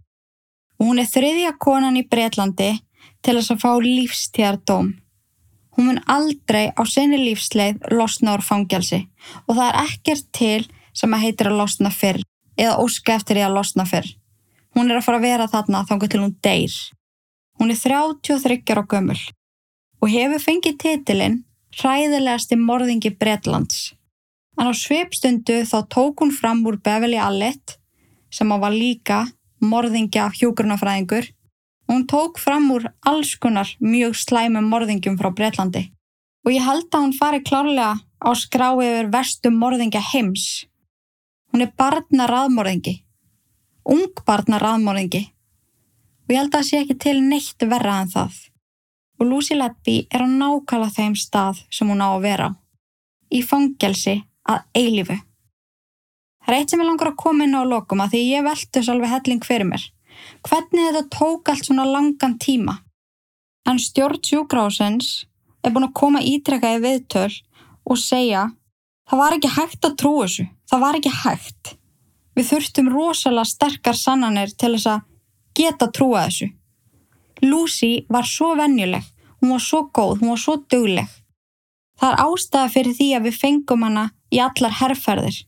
[0.76, 2.72] Og hún er þriðja konan í Breitlandi
[3.22, 4.90] til þess að fá lífstíðardóm.
[5.76, 9.04] Hún mun aldrei á sinni lífsleið losna úr fangelsi
[9.44, 10.66] og það er ekkert til
[10.96, 12.22] sem að heitir að losna fyrr
[12.56, 14.08] eða óska eftir því að losna fyrr.
[14.76, 16.76] Hún er að fara að vera þarna þangar til hún deyr.
[17.60, 19.20] Hún er 33 ára gömul
[20.02, 21.42] og hefur fengið titilinn
[21.76, 23.92] hræðilegasti morðingi Bretlands.
[24.56, 27.76] En á sveipstundu þá tók hún fram úr Beverly Allitt
[28.32, 29.26] sem var líka
[29.60, 31.28] morðingja hjúgrunafræðingur
[31.86, 35.90] og hún tók fram úr alls konar mjög slæmum morðingjum frá Bretlandi.
[36.46, 40.66] Og ég held að hún fari klárlega á skrá yfir vestu morðingja heims.
[41.52, 43.00] Hún er barna raðmorðingi,
[43.84, 45.26] ung barna raðmorðingi
[46.26, 48.38] og ég held að það sé ekki til neitt verra en það.
[49.16, 52.48] Og Lucy Letby er á nákvæmlega þeim stað sem hún á að vera.
[53.32, 55.16] Í fangelsi að eilifu.
[56.46, 58.82] Það er eitt sem ég langar að koma inn á lokum að því ég veltu
[58.84, 59.86] svolítið helling fyrir mér.
[60.46, 62.76] Hvernig þetta tók allt svona langan tíma?
[63.66, 65.26] En stjórn sjúkrásins
[65.64, 67.32] er búin að koma ítrekka í viðtöl
[67.86, 68.44] og segja
[69.10, 70.46] það var ekki hægt að trú þessu.
[70.70, 71.72] Það var ekki hægt.
[72.36, 75.04] Við þurftum rosalega sterkar sannanir til þess að
[75.56, 76.50] geta trúa þessu.
[77.42, 79.04] Lucy var svo venjuleg,
[79.40, 81.10] hún var svo góð, hún var svo dugleg.
[82.00, 85.42] Það er ástæða fyrir því að við fengum hana í allar herrferðir.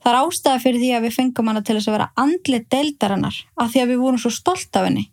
[0.00, 3.40] Það er ástæða fyrir því að við fengum hana til þess að vera andlið deildarinnar
[3.60, 5.10] af því að við vorum svo stolt af henni.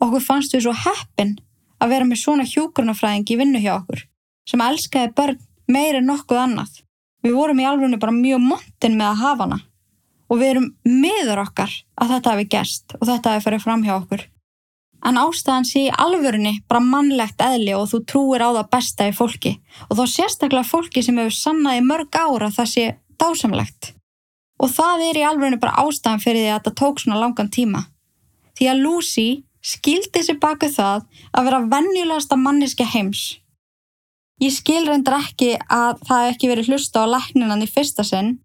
[0.00, 1.34] Okkur fannst við svo heppin
[1.82, 4.06] að vera með svona hjúgrunafræðing í vinnu hjá okkur
[4.48, 6.80] sem elskaði börn meir en nokkuð annað.
[7.22, 9.60] Við vorum í alveg bara mjög montin með að hafa hana
[10.32, 13.94] og við erum miður okkar að þetta hefði gerst og þetta hefði farið fram hjá
[13.98, 14.24] okkur.
[15.02, 19.14] En ástæðan sé í alvörunni bara mannlegt eðli og þú trúir á það besta í
[19.16, 19.56] fólki
[19.88, 22.84] og þá sérstaklega fólki sem hefur sannaði mörg ára það sé
[23.18, 23.92] dásamlegt.
[24.62, 27.82] Og það er í alvörunni bara ástæðan fyrir því að þetta tók svona langan tíma.
[28.54, 29.28] Því að Lucy
[29.62, 33.24] skildi sér baku það að vera venjulegasta manniski heims.
[34.42, 38.36] Ég skil reyndar ekki að það hef ekki verið hlusta á lækninan í fyrsta sinn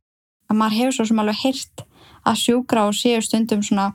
[0.49, 1.86] að maður hefur svo sem alveg heyrt
[2.28, 3.91] að sjúkra og séu stundum svona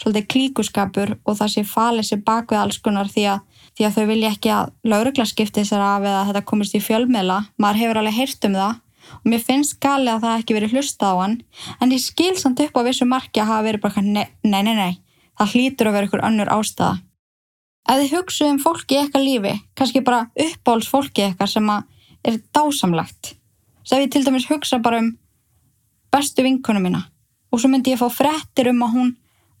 [0.00, 3.42] svolítið klíkuskapur og það sé falið sér bak við alls konar því að,
[3.76, 7.40] því að þau vilja ekki að laurugla skipti sér af eða þetta komist í fjölmiðla.
[7.60, 8.78] Maður hefur alveg heyrt um það
[9.10, 11.36] og mér finnst gali að það ekki verið hlusta á hann
[11.82, 14.74] en ég skil samt upp á vissu marki að hafa verið bara nei, nei, nei,
[14.78, 14.92] nei,
[15.38, 17.00] það hlýtur að vera ykkur önnur ástæða.
[17.90, 22.36] Ef þið hugsu um fólki í eitthvað lífi, kannski bara uppáhalds fólki eitthvað sem er
[22.54, 23.34] dásamlegt.
[23.82, 25.14] Svo ef ég til dæmis hugsa bara um
[26.12, 27.06] bestu vinkunum mína
[27.50, 29.10] og svo myndi ég fá frettir um að hún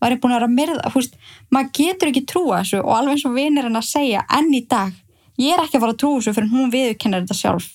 [0.00, 1.16] væri búin að vera að myrða, húst,
[1.52, 4.62] maður getur ekki trúa þessu og alveg eins og vinir hann að segja enn í
[4.70, 4.92] dag,
[5.40, 7.70] ég er ekki að fara að trúa þessu fyrir hún viðkennar þetta sjálf.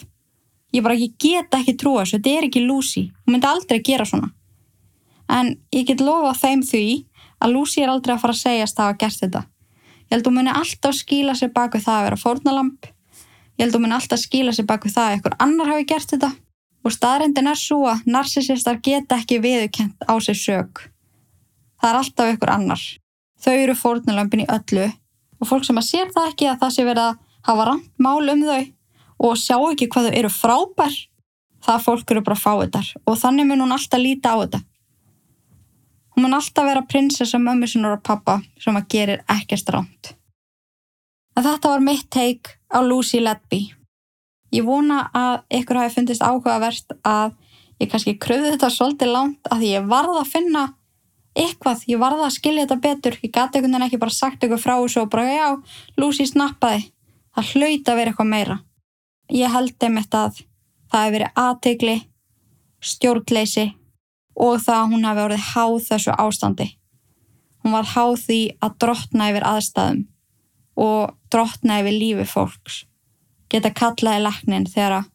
[0.73, 4.07] Ég bara ekki geta ekki trúa þessu, þetta er ekki Lucy, hún myndi aldrei gera
[4.09, 4.31] svona.
[5.31, 6.85] En ég get lofa þeim því
[7.41, 9.43] að Lucy er aldrei að fara að segjast að hafa gert þetta.
[10.05, 12.89] Ég held að hún muni alltaf skýla sér baku það að vera fórnalamp,
[13.57, 16.11] ég held að hún muni alltaf skýla sér baku það að einhver annar hafi gert
[16.13, 16.31] þetta
[16.85, 20.83] og staðrindin er svo að narsisistar geta ekki viðkent á sig sög.
[21.85, 22.83] Það er alltaf ykkur annar.
[23.45, 26.85] Þau eru fórnulömpin í öllu og fólk sem að sér það ekki að það sé
[26.87, 28.63] verið að hafa rand mál um þau
[29.27, 30.95] og sjá ekki hvað þau eru frábær,
[31.61, 34.61] það fólk eru bara fáiðar og þannig mun hún alltaf líta á þetta.
[36.15, 40.09] Hún mun alltaf vera prinsessa mömmu sinur og pappa sem að gerir ekkert ránt.
[41.37, 43.59] En þetta var mitt teik á Lucy Letby.
[44.57, 47.37] Ég vona að ykkur hafi fundist áhugavert að
[47.77, 50.65] ég kannski kröfði þetta svolítið langt að ég varð að finna
[51.35, 53.17] eitthvað, ég varð að skilja þetta betur.
[53.21, 55.47] Ég gati einhvern veginn ekki bara sagt ykkur frá þessu og bara já,
[55.99, 56.89] Lucy snappaði.
[57.35, 58.57] Það hlaut að vera eitthvað meira.
[59.33, 60.41] Ég held einmitt að
[60.91, 61.95] það hefur verið aðtegli,
[62.85, 63.65] stjórnleysi
[64.35, 66.67] og það að hún hafi orðið háð þessu ástandi.
[67.63, 70.03] Hún var háð því að drottna yfir aðstæðum
[70.85, 72.83] og drottna yfir lífi fólks.
[73.49, 75.07] Geta kallaði læknin þegar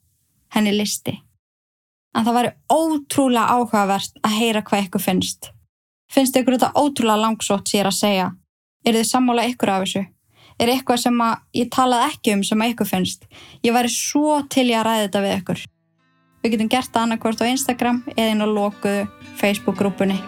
[0.55, 1.21] henni listi.
[2.17, 5.53] En það væri ótrúlega áhugavert að heyra hvað ykkur finnst.
[6.11, 8.31] Finnst ykkur þetta ótrúlega langsótt sér að segja?
[8.83, 10.01] Er þið sammála ykkur af þessu?
[10.61, 11.21] Er eitthvað sem
[11.55, 13.29] ég talaði ekki um sem ykkur finnst?
[13.63, 15.63] Ég væri svo til ég að ræða þetta við ykkur.
[16.43, 19.07] Við getum gert það annarkvort á Instagram eða inn á lokuðu
[19.39, 20.19] Facebook-grúpunni.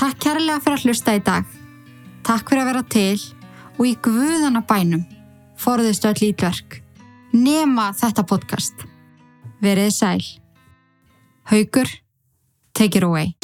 [0.00, 1.46] Takk kærlega fyrir að hlusta í dag.
[2.26, 3.16] Takk fyrir að vera til
[3.78, 5.06] og í guðana bænum
[5.60, 6.79] forðistu öll ítverk.
[7.32, 8.86] Nema þetta podcast.
[9.62, 10.24] Verið sæl.
[11.50, 11.86] Haugur,
[12.74, 13.34] take it away.